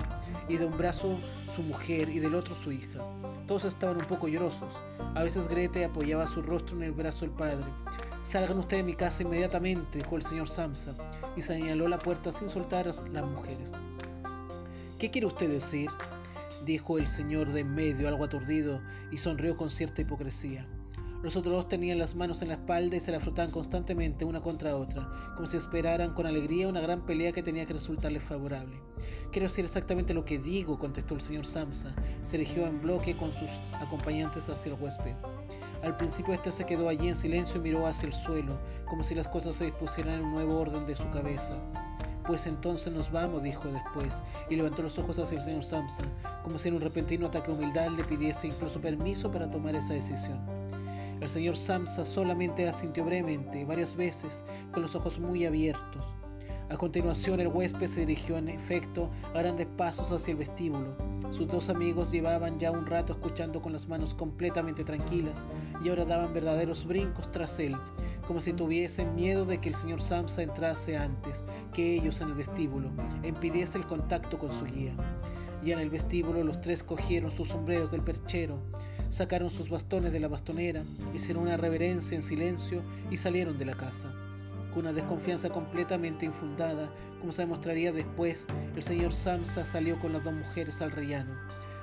y 0.48 0.56
de 0.56 0.66
un 0.66 0.76
brazo 0.76 1.16
su 1.54 1.62
mujer 1.62 2.08
y 2.08 2.18
del 2.18 2.34
otro 2.34 2.54
su 2.56 2.72
hija. 2.72 2.98
Todos 3.46 3.64
estaban 3.64 3.98
un 3.98 4.04
poco 4.06 4.26
llorosos. 4.26 4.74
A 5.14 5.22
veces 5.22 5.46
Grete 5.46 5.84
apoyaba 5.84 6.26
su 6.26 6.42
rostro 6.42 6.76
en 6.76 6.84
el 6.84 6.92
brazo 6.92 7.26
del 7.26 7.34
padre. 7.34 7.64
Salgan 8.22 8.58
ustedes 8.58 8.84
de 8.84 8.90
mi 8.90 8.96
casa 8.96 9.22
inmediatamente, 9.22 9.98
dijo 9.98 10.16
el 10.16 10.22
señor 10.22 10.48
Samsa, 10.48 10.94
y 11.36 11.42
señaló 11.42 11.86
la 11.86 11.98
puerta 11.98 12.32
sin 12.32 12.50
soltar 12.50 12.86
las 12.86 13.24
mujeres. 13.24 13.74
¿Qué 14.98 15.10
quiere 15.10 15.26
usted 15.28 15.48
decir? 15.48 15.90
Dijo 16.70 16.98
el 16.98 17.08
señor 17.08 17.52
de 17.52 17.62
en 17.62 17.74
medio, 17.74 18.06
algo 18.06 18.24
aturdido, 18.24 18.80
y 19.10 19.18
sonrió 19.18 19.56
con 19.56 19.70
cierta 19.70 20.02
hipocresía. 20.02 20.68
Los 21.20 21.34
otros 21.34 21.52
dos 21.52 21.68
tenían 21.68 21.98
las 21.98 22.14
manos 22.14 22.42
en 22.42 22.48
la 22.48 22.54
espalda 22.54 22.96
y 22.96 23.00
se 23.00 23.10
la 23.10 23.18
frotaban 23.18 23.50
constantemente 23.50 24.24
una 24.24 24.40
contra 24.40 24.76
otra, 24.76 25.10
como 25.34 25.46
si 25.46 25.56
esperaran 25.56 26.14
con 26.14 26.26
alegría 26.26 26.68
una 26.68 26.80
gran 26.80 27.04
pelea 27.04 27.32
que 27.32 27.42
tenía 27.42 27.66
que 27.66 27.74
resultarles 27.74 28.22
favorable. 28.22 28.76
Quiero 29.32 29.48
decir 29.48 29.64
exactamente 29.64 30.14
lo 30.14 30.24
que 30.24 30.38
digo, 30.38 30.78
contestó 30.78 31.14
el 31.14 31.20
señor 31.20 31.44
Samsa. 31.44 31.92
Se 32.22 32.36
erigió 32.36 32.66
en 32.66 32.80
bloque 32.80 33.16
con 33.16 33.32
sus 33.32 33.50
acompañantes 33.80 34.48
hacia 34.48 34.72
el 34.72 34.80
huésped. 34.80 35.14
Al 35.82 35.96
principio 35.96 36.34
éste 36.34 36.52
se 36.52 36.66
quedó 36.66 36.88
allí 36.88 37.08
en 37.08 37.16
silencio 37.16 37.56
y 37.56 37.64
miró 37.64 37.86
hacia 37.86 38.06
el 38.06 38.12
suelo, 38.12 38.58
como 38.86 39.02
si 39.02 39.14
las 39.16 39.28
cosas 39.28 39.56
se 39.56 39.64
dispusieran 39.64 40.14
en 40.14 40.24
un 40.24 40.32
nuevo 40.32 40.58
orden 40.58 40.86
de 40.86 40.94
su 40.94 41.08
cabeza. 41.10 41.54
Pues 42.30 42.46
entonces 42.46 42.92
nos 42.92 43.10
vamos, 43.10 43.42
dijo 43.42 43.66
después, 43.66 44.22
y 44.48 44.54
levantó 44.54 44.82
los 44.82 44.96
ojos 45.00 45.18
hacia 45.18 45.38
el 45.38 45.42
señor 45.42 45.64
Samsa, 45.64 46.04
como 46.44 46.60
si 46.60 46.68
en 46.68 46.74
un 46.74 46.80
repentino 46.80 47.26
ataque 47.26 47.50
de 47.50 47.58
humildad 47.58 47.88
le 47.88 48.04
pidiese 48.04 48.46
incluso 48.46 48.80
permiso 48.80 49.32
para 49.32 49.50
tomar 49.50 49.74
esa 49.74 49.94
decisión. 49.94 50.38
El 51.20 51.28
señor 51.28 51.56
Samsa 51.56 52.04
solamente 52.04 52.68
asintió 52.68 53.04
brevemente, 53.04 53.64
varias 53.64 53.96
veces, 53.96 54.44
con 54.70 54.82
los 54.82 54.94
ojos 54.94 55.18
muy 55.18 55.44
abiertos. 55.44 56.04
A 56.68 56.76
continuación, 56.76 57.40
el 57.40 57.48
huésped 57.48 57.88
se 57.88 58.06
dirigió 58.06 58.38
en 58.38 58.50
efecto 58.50 59.10
a 59.34 59.40
grandes 59.40 59.66
pasos 59.76 60.12
hacia 60.12 60.30
el 60.30 60.38
vestíbulo. 60.38 60.94
Sus 61.32 61.48
dos 61.48 61.68
amigos 61.68 62.12
llevaban 62.12 62.60
ya 62.60 62.70
un 62.70 62.86
rato 62.86 63.12
escuchando 63.12 63.60
con 63.60 63.72
las 63.72 63.88
manos 63.88 64.14
completamente 64.14 64.84
tranquilas 64.84 65.44
y 65.82 65.88
ahora 65.88 66.04
daban 66.04 66.32
verdaderos 66.32 66.84
brincos 66.84 67.32
tras 67.32 67.58
él, 67.58 67.76
como 68.30 68.40
si 68.40 68.52
tuviesen 68.52 69.16
miedo 69.16 69.44
de 69.44 69.58
que 69.58 69.70
el 69.70 69.74
señor 69.74 70.00
Samsa 70.00 70.44
entrase 70.44 70.96
antes 70.96 71.44
que 71.74 71.96
ellos 71.96 72.20
en 72.20 72.28
el 72.28 72.34
vestíbulo 72.34 72.88
e 73.24 73.28
impidiese 73.30 73.76
el 73.76 73.88
contacto 73.88 74.38
con 74.38 74.52
su 74.52 74.66
guía. 74.66 74.94
Ya 75.64 75.74
en 75.74 75.80
el 75.80 75.90
vestíbulo 75.90 76.44
los 76.44 76.60
tres 76.60 76.84
cogieron 76.84 77.32
sus 77.32 77.48
sombreros 77.48 77.90
del 77.90 78.02
perchero, 78.02 78.62
sacaron 79.08 79.50
sus 79.50 79.68
bastones 79.68 80.12
de 80.12 80.20
la 80.20 80.28
bastonera, 80.28 80.84
hicieron 81.12 81.42
una 81.42 81.56
reverencia 81.56 82.14
en 82.14 82.22
silencio 82.22 82.84
y 83.10 83.16
salieron 83.16 83.58
de 83.58 83.64
la 83.64 83.76
casa. 83.76 84.14
Con 84.72 84.82
una 84.84 84.92
desconfianza 84.92 85.50
completamente 85.50 86.26
infundada, 86.26 86.88
como 87.18 87.32
se 87.32 87.42
demostraría 87.42 87.90
después, 87.90 88.46
el 88.76 88.82
señor 88.84 89.12
Samsa 89.12 89.66
salió 89.66 89.98
con 89.98 90.12
las 90.12 90.22
dos 90.22 90.34
mujeres 90.34 90.80
al 90.80 90.92
rellano. 90.92 91.34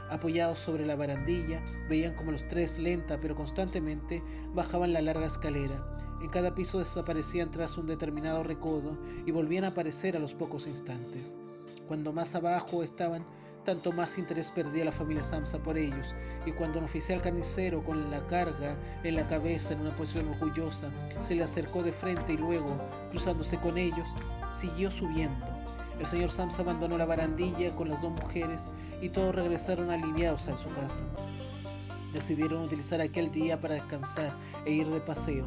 Apoyados 0.09 0.59
sobre 0.59 0.85
la 0.85 0.95
barandilla, 0.95 1.61
veían 1.89 2.15
como 2.15 2.31
los 2.31 2.47
tres 2.47 2.79
lenta 2.79 3.19
pero 3.19 3.35
constantemente 3.35 4.23
bajaban 4.53 4.93
la 4.93 5.01
larga 5.01 5.25
escalera. 5.25 6.06
En 6.21 6.29
cada 6.29 6.55
piso 6.55 6.79
desaparecían 6.79 7.51
tras 7.51 7.77
un 7.77 7.85
determinado 7.87 8.43
recodo 8.43 8.97
y 9.25 9.31
volvían 9.31 9.65
a 9.65 9.69
aparecer 9.69 10.15
a 10.15 10.19
los 10.19 10.33
pocos 10.33 10.67
instantes. 10.67 11.35
Cuando 11.87 12.11
más 12.11 12.33
abajo 12.35 12.83
estaban, 12.83 13.25
tanto 13.63 13.91
más 13.91 14.17
interés 14.17 14.49
perdía 14.49 14.85
la 14.85 14.91
familia 14.91 15.23
Samsa 15.23 15.59
por 15.59 15.77
ellos, 15.77 16.15
y 16.45 16.53
cuando 16.53 16.79
un 16.79 16.85
oficial 16.85 17.21
carnicero 17.21 17.83
con 17.83 18.09
la 18.09 18.25
carga 18.27 18.77
en 19.03 19.15
la 19.15 19.27
cabeza 19.27 19.73
en 19.73 19.81
una 19.81 19.95
posición 19.95 20.29
orgullosa 20.29 20.89
se 21.21 21.35
le 21.35 21.43
acercó 21.43 21.83
de 21.83 21.91
frente 21.91 22.33
y 22.33 22.37
luego, 22.37 22.77
cruzándose 23.11 23.57
con 23.59 23.77
ellos, 23.77 24.07
siguió 24.51 24.89
subiendo. 24.89 25.45
El 25.99 26.07
señor 26.07 26.31
Samsa 26.31 26.61
abandonó 26.61 26.97
la 26.97 27.05
barandilla 27.05 27.75
con 27.75 27.89
las 27.89 28.01
dos 28.01 28.11
mujeres 28.11 28.69
y 29.01 29.09
todos 29.09 29.35
regresaron 29.35 29.89
aliviados 29.91 30.47
a 30.47 30.57
su 30.57 30.69
casa. 30.69 31.03
Decidieron 32.13 32.63
utilizar 32.63 33.01
aquel 33.01 33.31
día 33.31 33.59
para 33.59 33.75
descansar 33.75 34.31
e 34.65 34.71
ir 34.71 34.87
de 34.87 35.01
paseo. 35.01 35.45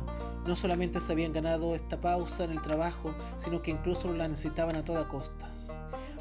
No 0.50 0.56
solamente 0.56 1.00
se 1.00 1.12
habían 1.12 1.32
ganado 1.32 1.76
esta 1.76 2.00
pausa 2.00 2.42
en 2.42 2.50
el 2.50 2.60
trabajo, 2.60 3.14
sino 3.36 3.62
que 3.62 3.70
incluso 3.70 4.12
la 4.12 4.26
necesitaban 4.26 4.74
a 4.74 4.84
toda 4.84 5.06
costa. 5.06 5.48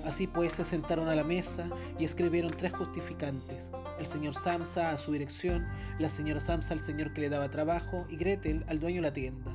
Así 0.05 0.27
pues 0.27 0.53
se 0.53 0.65
sentaron 0.65 1.07
a 1.07 1.15
la 1.15 1.23
mesa 1.23 1.67
y 1.97 2.05
escribieron 2.05 2.51
tres 2.55 2.73
justificantes. 2.73 3.71
El 3.97 4.05
señor 4.05 4.35
Samsa 4.35 4.91
a 4.91 4.99
su 4.99 5.13
dirección, 5.13 5.67
la 5.97 6.09
señora 6.09 6.39
Samsa 6.41 6.75
al 6.75 6.79
señor 6.79 7.11
que 7.11 7.21
le 7.21 7.29
daba 7.29 7.49
trabajo 7.49 8.05
y 8.07 8.17
Gretel 8.17 8.63
al 8.67 8.79
dueño 8.79 8.97
de 8.97 9.07
la 9.07 9.13
tienda. 9.15 9.51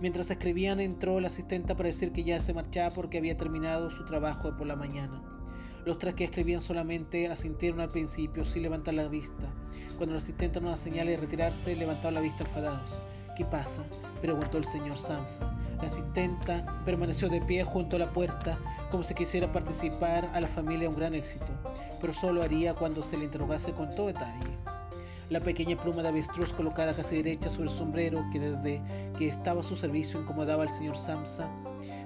Mientras 0.00 0.30
escribían 0.30 0.78
entró 0.78 1.18
la 1.18 1.26
asistenta 1.26 1.74
para 1.74 1.88
decir 1.88 2.12
que 2.12 2.22
ya 2.22 2.40
se 2.40 2.54
marchaba 2.54 2.94
porque 2.94 3.18
había 3.18 3.36
terminado 3.36 3.90
su 3.90 4.04
trabajo 4.04 4.56
por 4.56 4.68
la 4.68 4.76
mañana. 4.76 5.20
Los 5.84 5.98
tres 5.98 6.14
que 6.14 6.22
escribían 6.22 6.60
solamente 6.60 7.26
asintieron 7.26 7.80
al 7.80 7.90
principio 7.90 8.44
sin 8.44 8.62
levantar 8.62 8.94
la 8.94 9.08
vista. 9.08 9.52
Cuando 9.96 10.14
la 10.14 10.18
asistenta 10.18 10.60
nos 10.60 10.78
señala 10.78 11.10
de 11.10 11.16
retirarse, 11.16 11.74
levantaron 11.74 12.14
la 12.14 12.20
vista 12.20 12.44
enfadados. 12.44 13.02
¿Qué 13.36 13.44
pasa? 13.46 13.82
preguntó 14.20 14.58
el 14.58 14.64
señor 14.64 14.98
Samsa. 14.98 15.52
La 15.80 15.86
asistenta 15.86 16.64
permaneció 16.84 17.28
de 17.28 17.40
pie 17.40 17.64
junto 17.64 17.96
a 17.96 17.98
la 17.98 18.12
puerta, 18.12 18.58
como 18.90 19.02
si 19.02 19.14
quisiera 19.14 19.50
participar 19.50 20.30
a 20.34 20.40
la 20.40 20.48
familia 20.48 20.88
un 20.88 20.96
gran 20.96 21.14
éxito, 21.14 21.52
pero 22.00 22.12
solo 22.12 22.42
haría 22.42 22.74
cuando 22.74 23.02
se 23.02 23.16
le 23.16 23.24
interrogase 23.24 23.72
con 23.72 23.94
todo 23.94 24.08
detalle. 24.08 24.58
La 25.30 25.40
pequeña 25.40 25.76
pluma 25.76 26.02
de 26.02 26.08
avestruz 26.08 26.52
colocada 26.52 26.94
casi 26.94 27.16
derecha 27.16 27.48
sobre 27.48 27.70
el 27.70 27.76
sombrero, 27.76 28.22
que 28.30 28.38
desde 28.38 28.82
que 29.16 29.28
estaba 29.28 29.60
a 29.60 29.64
su 29.64 29.76
servicio 29.76 30.20
incomodaba 30.20 30.62
al 30.62 30.70
señor 30.70 30.96
Samsa, 30.96 31.50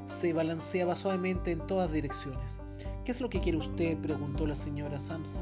se 0.07 0.33
balanceaba 0.33 0.95
suavemente 0.95 1.51
en 1.51 1.67
todas 1.67 1.91
direcciones. 1.91 2.61
¿Qué 3.05 3.11
es 3.11 3.21
lo 3.21 3.29
que 3.29 3.41
quiere 3.41 3.59
usted? 3.59 3.99
preguntó 3.99 4.47
la 4.47 4.55
señora 4.55 5.01
Samsa, 5.01 5.41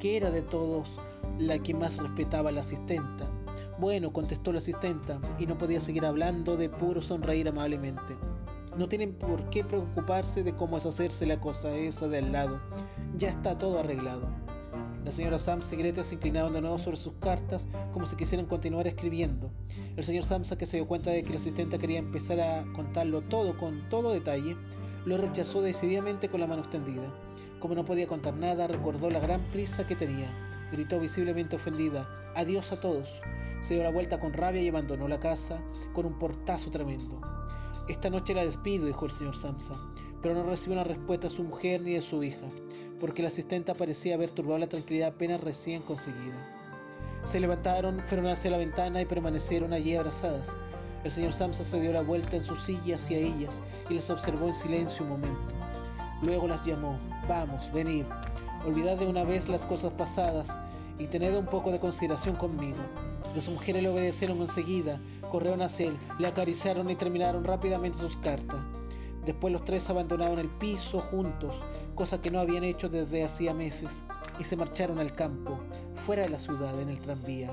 que 0.00 0.16
era 0.16 0.30
de 0.30 0.42
todos 0.42 0.88
la 1.38 1.58
que 1.60 1.72
más 1.72 1.98
respetaba 1.98 2.50
a 2.50 2.52
la 2.52 2.60
asistenta. 2.60 3.30
Bueno, 3.84 4.14
contestó 4.14 4.50
la 4.50 4.60
asistenta, 4.60 5.20
y 5.38 5.44
no 5.44 5.58
podía 5.58 5.78
seguir 5.78 6.06
hablando 6.06 6.56
de 6.56 6.70
puro 6.70 7.02
sonreír 7.02 7.48
amablemente. 7.48 8.16
No 8.78 8.88
tienen 8.88 9.12
por 9.12 9.50
qué 9.50 9.62
preocuparse 9.62 10.42
de 10.42 10.56
cómo 10.56 10.78
es 10.78 10.86
hacerse 10.86 11.26
la 11.26 11.38
cosa 11.38 11.76
esa 11.76 12.08
de 12.08 12.16
al 12.16 12.32
lado. 12.32 12.62
Ya 13.18 13.28
está 13.28 13.58
todo 13.58 13.80
arreglado. 13.80 14.26
La 15.04 15.12
señora 15.12 15.36
Samsa 15.36 15.74
y 15.74 15.78
Greta 15.78 16.02
se 16.02 16.14
inclinaron 16.14 16.54
de 16.54 16.62
nuevo 16.62 16.78
sobre 16.78 16.96
sus 16.96 17.12
cartas 17.20 17.68
como 17.92 18.06
si 18.06 18.16
quisieran 18.16 18.46
continuar 18.46 18.86
escribiendo. 18.86 19.50
El 19.98 20.04
señor 20.04 20.24
Samsa, 20.24 20.56
que 20.56 20.64
se 20.64 20.78
dio 20.78 20.88
cuenta 20.88 21.10
de 21.10 21.22
que 21.22 21.28
la 21.28 21.36
asistente 21.36 21.78
quería 21.78 21.98
empezar 21.98 22.40
a 22.40 22.64
contarlo 22.72 23.20
todo 23.20 23.58
con 23.58 23.86
todo 23.90 24.14
detalle, 24.14 24.56
lo 25.04 25.18
rechazó 25.18 25.60
decididamente 25.60 26.30
con 26.30 26.40
la 26.40 26.46
mano 26.46 26.62
extendida. 26.62 27.12
Como 27.60 27.74
no 27.74 27.84
podía 27.84 28.06
contar 28.06 28.32
nada, 28.32 28.66
recordó 28.66 29.10
la 29.10 29.20
gran 29.20 29.42
prisa 29.50 29.86
que 29.86 29.94
tenía. 29.94 30.32
Gritó 30.72 30.98
visiblemente 30.98 31.56
ofendida, 31.56 32.08
adiós 32.34 32.72
a 32.72 32.80
todos. 32.80 33.20
Se 33.64 33.72
dio 33.72 33.82
la 33.82 33.90
vuelta 33.90 34.20
con 34.20 34.34
rabia 34.34 34.60
y 34.60 34.68
abandonó 34.68 35.08
la 35.08 35.18
casa 35.18 35.58
con 35.94 36.04
un 36.04 36.18
portazo 36.18 36.70
tremendo. 36.70 37.18
Esta 37.88 38.10
noche 38.10 38.34
la 38.34 38.44
despido, 38.44 38.84
dijo 38.84 39.06
el 39.06 39.10
señor 39.10 39.34
Samsa. 39.34 39.72
pero 40.20 40.34
no 40.34 40.42
recibió 40.42 40.74
una 40.74 40.84
respuesta 40.84 41.28
de 41.28 41.34
su 41.34 41.44
mujer 41.44 41.80
ni 41.80 41.94
de 41.94 42.02
su 42.02 42.22
hija, 42.22 42.46
porque 43.00 43.22
la 43.22 43.28
asistenta 43.28 43.72
parecía 43.72 44.16
haber 44.16 44.28
turbado 44.28 44.58
la 44.58 44.66
tranquilidad 44.66 45.14
apenas 45.14 45.40
recién 45.40 45.80
conseguida. 45.80 46.36
Se 47.24 47.40
levantaron, 47.40 48.02
fueron 48.04 48.26
hacia 48.26 48.50
la 48.50 48.58
ventana 48.58 49.00
y 49.00 49.06
permanecieron 49.06 49.72
allí 49.72 49.96
abrazadas. 49.96 50.54
El 51.02 51.10
señor 51.10 51.32
Samsa 51.32 51.64
se 51.64 51.80
dio 51.80 51.90
la 51.94 52.02
vuelta 52.02 52.36
en 52.36 52.44
su 52.44 52.56
silla 52.56 52.96
hacia 52.96 53.16
ellas 53.16 53.62
y 53.88 53.94
las 53.94 54.10
observó 54.10 54.48
en 54.48 54.54
silencio 54.54 55.06
un 55.06 55.12
momento. 55.12 55.54
Luego 56.20 56.48
las 56.48 56.62
llamó, 56.66 56.98
vamos, 57.26 57.72
venid, 57.72 58.04
olvidad 58.66 58.98
de 58.98 59.06
una 59.06 59.24
vez 59.24 59.48
las 59.48 59.64
cosas 59.64 59.94
pasadas 59.94 60.58
y 60.98 61.06
tened 61.06 61.34
un 61.34 61.46
poco 61.46 61.72
de 61.72 61.80
consideración 61.80 62.36
conmigo. 62.36 62.82
Las 63.34 63.48
mujeres 63.48 63.82
le 63.82 63.88
obedecieron 63.88 64.40
enseguida, 64.40 65.00
corrieron 65.30 65.62
hacia 65.62 65.88
él, 65.88 65.96
le 66.18 66.28
acariciaron 66.28 66.88
y 66.88 66.94
terminaron 66.94 67.42
rápidamente 67.42 67.98
sus 67.98 68.16
cartas. 68.18 68.60
Después 69.26 69.52
los 69.52 69.64
tres 69.64 69.90
abandonaron 69.90 70.38
el 70.38 70.48
piso 70.48 71.00
juntos, 71.00 71.56
cosa 71.94 72.20
que 72.20 72.30
no 72.30 72.38
habían 72.38 72.62
hecho 72.62 72.88
desde 72.88 73.24
hacía 73.24 73.52
meses, 73.52 74.04
y 74.38 74.44
se 74.44 74.56
marcharon 74.56 75.00
al 75.00 75.12
campo, 75.12 75.58
fuera 76.06 76.22
de 76.22 76.28
la 76.28 76.38
ciudad, 76.38 76.78
en 76.80 76.90
el 76.90 77.00
tranvía. 77.00 77.50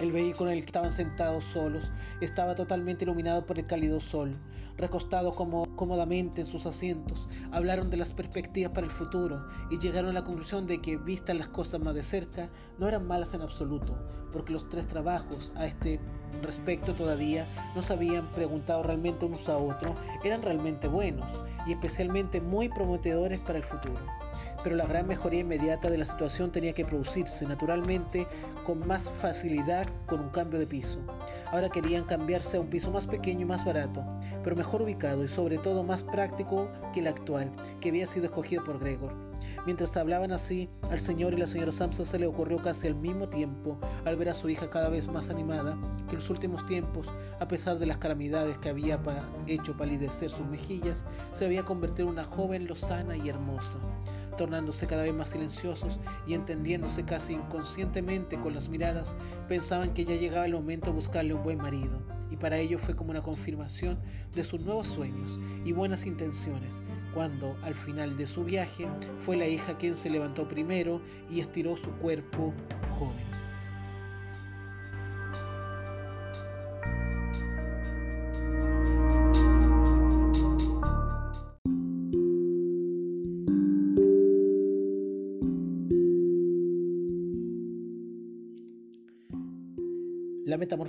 El 0.00 0.12
vehículo 0.12 0.50
en 0.50 0.58
el 0.58 0.62
que 0.62 0.66
estaban 0.66 0.92
sentados 0.92 1.44
solos 1.44 1.90
estaba 2.20 2.54
totalmente 2.54 3.04
iluminado 3.04 3.46
por 3.46 3.58
el 3.58 3.66
cálido 3.66 4.00
sol. 4.00 4.36
Recostados 4.76 5.34
como, 5.36 5.76
cómodamente 5.76 6.40
en 6.40 6.46
sus 6.46 6.66
asientos, 6.66 7.28
hablaron 7.52 7.90
de 7.90 7.96
las 7.96 8.12
perspectivas 8.12 8.72
para 8.72 8.86
el 8.86 8.92
futuro 8.92 9.46
y 9.70 9.78
llegaron 9.78 10.10
a 10.10 10.14
la 10.14 10.24
conclusión 10.24 10.66
de 10.66 10.82
que, 10.82 10.96
vistas 10.96 11.36
las 11.36 11.48
cosas 11.48 11.80
más 11.80 11.94
de 11.94 12.02
cerca, 12.02 12.50
no 12.78 12.88
eran 12.88 13.06
malas 13.06 13.34
en 13.34 13.42
absoluto, 13.42 13.96
porque 14.32 14.52
los 14.52 14.68
tres 14.68 14.88
trabajos 14.88 15.52
a 15.54 15.66
este 15.66 16.00
respecto 16.42 16.92
todavía 16.94 17.46
no 17.76 17.82
se 17.82 17.92
habían 17.92 18.26
preguntado 18.32 18.82
realmente 18.82 19.26
unos 19.26 19.48
a 19.48 19.56
otros, 19.56 19.92
eran 20.24 20.42
realmente 20.42 20.88
buenos 20.88 21.30
y 21.66 21.72
especialmente 21.72 22.40
muy 22.40 22.68
prometedores 22.68 23.38
para 23.40 23.58
el 23.58 23.64
futuro 23.64 24.00
pero 24.64 24.76
la 24.76 24.86
gran 24.86 25.06
mejoría 25.06 25.40
inmediata 25.40 25.90
de 25.90 25.98
la 25.98 26.06
situación 26.06 26.50
tenía 26.50 26.72
que 26.72 26.86
producirse 26.86 27.46
naturalmente 27.46 28.26
con 28.64 28.84
más 28.88 29.10
facilidad 29.20 29.86
con 30.06 30.20
un 30.20 30.30
cambio 30.30 30.58
de 30.58 30.66
piso. 30.66 31.00
Ahora 31.52 31.68
querían 31.68 32.04
cambiarse 32.04 32.56
a 32.56 32.60
un 32.60 32.68
piso 32.68 32.90
más 32.90 33.06
pequeño 33.06 33.42
y 33.42 33.44
más 33.44 33.64
barato, 33.64 34.02
pero 34.44 34.54
mejor 34.54 34.82
ubicado 34.82 35.24
y 35.24 35.28
sobre 35.28 35.58
todo 35.58 35.82
más 35.82 36.04
práctico 36.04 36.68
que 36.92 37.00
el 37.00 37.08
actual, 37.08 37.50
que 37.80 37.88
había 37.88 38.06
sido 38.06 38.26
escogido 38.26 38.62
por 38.62 38.78
Gregor. 38.78 39.12
Mientras 39.66 39.96
hablaban 39.96 40.30
así, 40.30 40.68
al 40.90 41.00
señor 41.00 41.32
y 41.32 41.38
la 41.38 41.46
señora 41.46 41.72
Samsa 41.72 42.04
se 42.04 42.18
le 42.18 42.26
ocurrió 42.26 42.58
casi 42.58 42.86
al 42.86 42.94
mismo 42.94 43.28
tiempo, 43.28 43.78
al 44.04 44.16
ver 44.16 44.28
a 44.28 44.34
su 44.34 44.48
hija 44.50 44.68
cada 44.68 44.90
vez 44.90 45.08
más 45.08 45.30
animada, 45.30 45.76
que 46.06 46.12
en 46.12 46.20
los 46.20 46.30
últimos 46.30 46.64
tiempos, 46.66 47.10
a 47.40 47.48
pesar 47.48 47.78
de 47.78 47.86
las 47.86 47.96
calamidades 47.96 48.58
que 48.58 48.68
había 48.68 49.00
hecho 49.46 49.76
palidecer 49.76 50.30
sus 50.30 50.46
mejillas, 50.46 51.04
se 51.32 51.46
había 51.46 51.64
convertido 51.64 52.08
en 52.08 52.14
una 52.14 52.24
joven 52.24 52.66
lozana 52.66 53.16
y 53.16 53.28
hermosa 53.28 53.78
tornándose 54.36 54.88
cada 54.88 55.04
vez 55.04 55.14
más 55.14 55.28
silenciosos 55.28 55.98
y 56.26 56.34
entendiéndose 56.34 57.04
casi 57.04 57.34
inconscientemente 57.34 58.36
con 58.40 58.52
las 58.54 58.68
miradas, 58.68 59.14
pensaban 59.48 59.94
que 59.94 60.04
ya 60.04 60.16
llegaba 60.16 60.46
el 60.46 60.54
momento 60.54 60.86
de 60.86 60.96
buscarle 60.96 61.34
un 61.34 61.44
buen 61.44 61.58
marido, 61.58 62.00
y 62.30 62.36
para 62.36 62.58
ello 62.58 62.78
fue 62.78 62.94
como 62.96 63.10
una 63.10 63.22
confirmación 63.22 63.98
de 64.34 64.44
sus 64.44 64.60
nuevos 64.60 64.88
sueños 64.88 65.38
y 65.64 65.72
buenas 65.72 66.06
intenciones, 66.06 66.82
cuando 67.12 67.56
al 67.62 67.74
final 67.74 68.16
de 68.16 68.26
su 68.26 68.44
viaje 68.44 68.86
fue 69.20 69.36
la 69.36 69.46
hija 69.46 69.76
quien 69.78 69.96
se 69.96 70.10
levantó 70.10 70.48
primero 70.48 71.00
y 71.30 71.40
estiró 71.40 71.76
su 71.76 71.90
cuerpo 71.92 72.52
joven. 72.98 73.43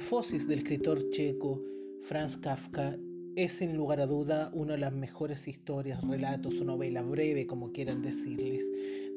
Metamorfosis 0.05 0.47
del 0.47 0.59
escritor 0.59 1.09
checo 1.09 1.59
Franz 2.03 2.37
Kafka 2.37 2.95
es 3.35 3.53
sin 3.53 3.75
lugar 3.75 3.99
a 3.99 4.05
duda 4.05 4.51
una 4.53 4.73
de 4.73 4.79
las 4.79 4.93
mejores 4.93 5.47
historias, 5.47 5.99
relatos 6.07 6.61
o 6.61 6.63
novela 6.63 7.01
breve, 7.01 7.47
como 7.47 7.71
quieran 7.71 8.03
decirles, 8.03 8.63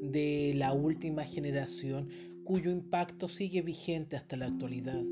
de 0.00 0.54
la 0.56 0.72
última 0.72 1.24
generación 1.24 2.08
cuyo 2.48 2.70
impacto 2.70 3.28
sigue 3.28 3.60
vigente 3.60 4.16
hasta 4.16 4.34
la 4.34 4.46
actualidad 4.46 5.04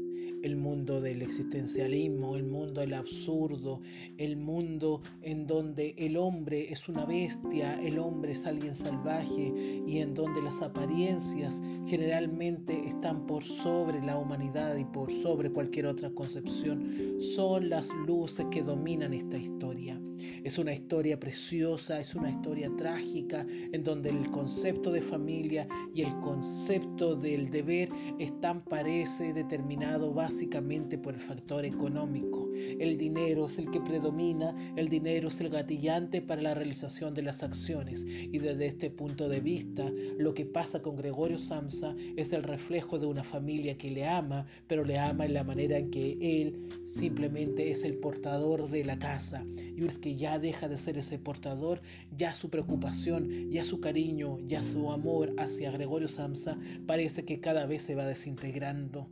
el 0.42 0.56
mundo 0.56 1.02
del 1.02 1.20
existencialismo, 1.20 2.36
el 2.36 2.44
mundo 2.44 2.80
del 2.80 2.94
absurdo, 2.94 3.82
el 4.16 4.36
mundo 4.36 5.02
en 5.20 5.46
donde 5.46 5.94
el 5.98 6.16
hombre 6.16 6.72
es 6.72 6.88
una 6.88 7.04
bestia, 7.04 7.78
el 7.82 7.98
hombre 7.98 8.32
es 8.32 8.46
alguien 8.46 8.74
salvaje 8.74 9.52
y 9.86 9.98
en 9.98 10.14
donde 10.14 10.40
las 10.40 10.62
apariencias 10.62 11.60
generalmente 11.86 12.86
están 12.86 13.26
por 13.26 13.44
sobre 13.44 14.00
la 14.00 14.16
humanidad 14.16 14.76
y 14.76 14.84
por 14.84 15.10
sobre 15.10 15.50
cualquier 15.50 15.86
otra 15.86 16.10
concepción, 16.10 17.20
son 17.34 17.68
las 17.68 17.88
luces 18.06 18.46
que 18.50 18.62
dominan 18.62 19.12
esta 19.12 19.36
historia. 19.36 20.00
Es 20.46 20.58
una 20.58 20.72
historia 20.72 21.18
preciosa, 21.18 21.98
es 21.98 22.14
una 22.14 22.30
historia 22.30 22.70
trágica, 22.78 23.44
en 23.72 23.82
donde 23.82 24.10
el 24.10 24.30
concepto 24.30 24.92
de 24.92 25.02
familia 25.02 25.66
y 25.92 26.02
el 26.02 26.20
concepto 26.20 27.16
del 27.16 27.50
deber 27.50 27.88
están, 28.20 28.62
parece, 28.62 29.32
determinado 29.32 30.14
básicamente 30.14 30.98
por 30.98 31.14
el 31.14 31.20
factor 31.20 31.64
económico. 31.64 32.45
El 32.78 32.96
dinero 32.96 33.46
es 33.46 33.58
el 33.58 33.70
que 33.70 33.80
predomina, 33.80 34.54
el 34.76 34.88
dinero 34.88 35.28
es 35.28 35.40
el 35.40 35.50
gatillante 35.50 36.22
para 36.22 36.42
la 36.42 36.54
realización 36.54 37.14
de 37.14 37.22
las 37.22 37.42
acciones. 37.42 38.04
Y 38.06 38.38
desde 38.38 38.66
este 38.66 38.90
punto 38.90 39.28
de 39.28 39.40
vista, 39.40 39.90
lo 40.18 40.34
que 40.34 40.44
pasa 40.44 40.82
con 40.82 40.96
Gregorio 40.96 41.38
Samsa 41.38 41.94
es 42.16 42.32
el 42.32 42.42
reflejo 42.42 42.98
de 42.98 43.06
una 43.06 43.24
familia 43.24 43.76
que 43.76 43.90
le 43.90 44.06
ama, 44.06 44.46
pero 44.66 44.84
le 44.84 44.98
ama 44.98 45.26
en 45.26 45.34
la 45.34 45.44
manera 45.44 45.78
en 45.78 45.90
que 45.90 46.18
él 46.20 46.66
simplemente 46.86 47.70
es 47.70 47.84
el 47.84 47.98
portador 47.98 48.70
de 48.70 48.84
la 48.84 48.98
casa. 48.98 49.44
Y 49.76 49.86
es 49.86 49.98
que 49.98 50.16
ya 50.16 50.38
deja 50.38 50.68
de 50.68 50.78
ser 50.78 50.98
ese 50.98 51.18
portador, 51.18 51.80
ya 52.16 52.32
su 52.32 52.50
preocupación, 52.50 53.50
ya 53.50 53.64
su 53.64 53.80
cariño, 53.80 54.38
ya 54.46 54.62
su 54.62 54.90
amor 54.90 55.34
hacia 55.38 55.70
Gregorio 55.70 56.08
Samsa 56.08 56.58
parece 56.86 57.24
que 57.24 57.40
cada 57.40 57.66
vez 57.66 57.82
se 57.82 57.94
va 57.94 58.06
desintegrando. 58.06 59.08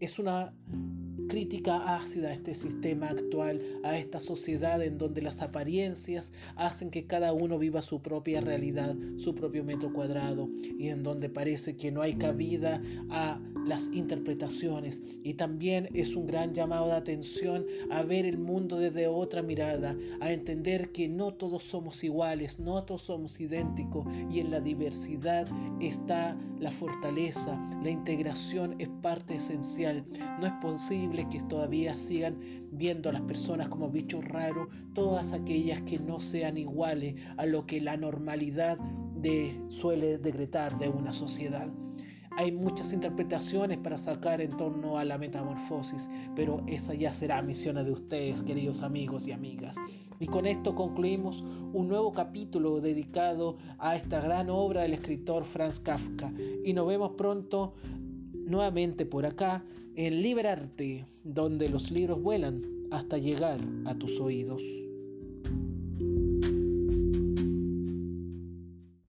Es 0.00 0.18
una 0.18 0.52
crítica 1.28 1.94
ácida 1.94 2.28
a 2.28 2.32
este 2.32 2.54
sistema 2.54 3.08
actual, 3.08 3.60
a 3.84 3.96
esta 3.98 4.18
sociedad 4.18 4.82
en 4.82 4.98
donde 4.98 5.22
las 5.22 5.40
apariencias 5.42 6.32
hacen 6.56 6.90
que 6.90 7.06
cada 7.06 7.32
uno 7.32 7.58
viva 7.58 7.82
su 7.82 8.00
propia 8.00 8.40
realidad, 8.40 8.96
su 9.18 9.34
propio 9.34 9.62
metro 9.62 9.92
cuadrado, 9.92 10.48
y 10.78 10.88
en 10.88 11.02
donde 11.02 11.28
parece 11.28 11.76
que 11.76 11.92
no 11.92 12.00
hay 12.00 12.14
cabida 12.14 12.82
a 13.10 13.38
las 13.66 13.90
interpretaciones. 13.92 15.02
Y 15.22 15.34
también 15.34 15.88
es 15.92 16.16
un 16.16 16.26
gran 16.26 16.54
llamado 16.54 16.86
de 16.86 16.92
atención 16.92 17.66
a 17.90 18.02
ver 18.02 18.24
el 18.24 18.38
mundo 18.38 18.78
desde 18.78 19.06
otra 19.06 19.42
mirada, 19.42 19.96
a 20.20 20.32
entender 20.32 20.90
que 20.92 21.08
no 21.08 21.34
todos 21.34 21.62
somos 21.62 22.02
iguales, 22.02 22.58
no 22.58 22.82
todos 22.84 23.02
somos 23.02 23.38
idénticos, 23.38 24.06
y 24.30 24.40
en 24.40 24.50
la 24.50 24.60
diversidad 24.60 25.46
está 25.80 26.36
la 26.58 26.70
fortaleza, 26.70 27.60
la 27.82 27.90
integración 27.90 28.74
es 28.78 28.88
parte 29.02 29.38
No 30.40 30.46
es 30.46 30.52
posible 30.60 31.28
que 31.30 31.40
todavía 31.42 31.96
sigan 31.96 32.38
viendo 32.72 33.10
a 33.10 33.12
las 33.12 33.22
personas 33.22 33.68
como 33.68 33.90
bichos 33.90 34.24
raros, 34.24 34.68
todas 34.94 35.32
aquellas 35.32 35.82
que 35.82 35.98
no 35.98 36.20
sean 36.20 36.56
iguales 36.56 37.14
a 37.36 37.46
lo 37.46 37.66
que 37.66 37.80
la 37.80 37.96
normalidad 37.96 38.78
suele 39.68 40.18
decretar 40.18 40.78
de 40.78 40.88
una 40.88 41.12
sociedad. 41.12 41.68
Hay 42.36 42.52
muchas 42.52 42.92
interpretaciones 42.92 43.78
para 43.78 43.98
sacar 43.98 44.40
en 44.40 44.56
torno 44.56 44.96
a 44.96 45.04
la 45.04 45.18
metamorfosis, 45.18 46.08
pero 46.36 46.62
esa 46.68 46.94
ya 46.94 47.10
será 47.10 47.42
misión 47.42 47.76
de 47.84 47.90
ustedes, 47.90 48.42
queridos 48.42 48.82
amigos 48.82 49.26
y 49.26 49.32
amigas. 49.32 49.74
Y 50.20 50.26
con 50.26 50.46
esto 50.46 50.74
concluimos 50.74 51.42
un 51.72 51.88
nuevo 51.88 52.12
capítulo 52.12 52.80
dedicado 52.80 53.56
a 53.78 53.96
esta 53.96 54.20
gran 54.20 54.50
obra 54.50 54.82
del 54.82 54.94
escritor 54.94 55.44
Franz 55.44 55.80
Kafka. 55.80 56.32
Y 56.64 56.72
nos 56.74 56.86
vemos 56.86 57.12
pronto 57.18 57.74
nuevamente 58.48 59.06
por 59.06 59.26
acá 59.26 59.62
en 59.94 60.22
Liberarte, 60.22 61.06
donde 61.24 61.68
los 61.68 61.90
libros 61.90 62.22
vuelan 62.22 62.62
hasta 62.90 63.18
llegar 63.18 63.58
a 63.84 63.94
tus 63.94 64.18
oídos. 64.20 64.62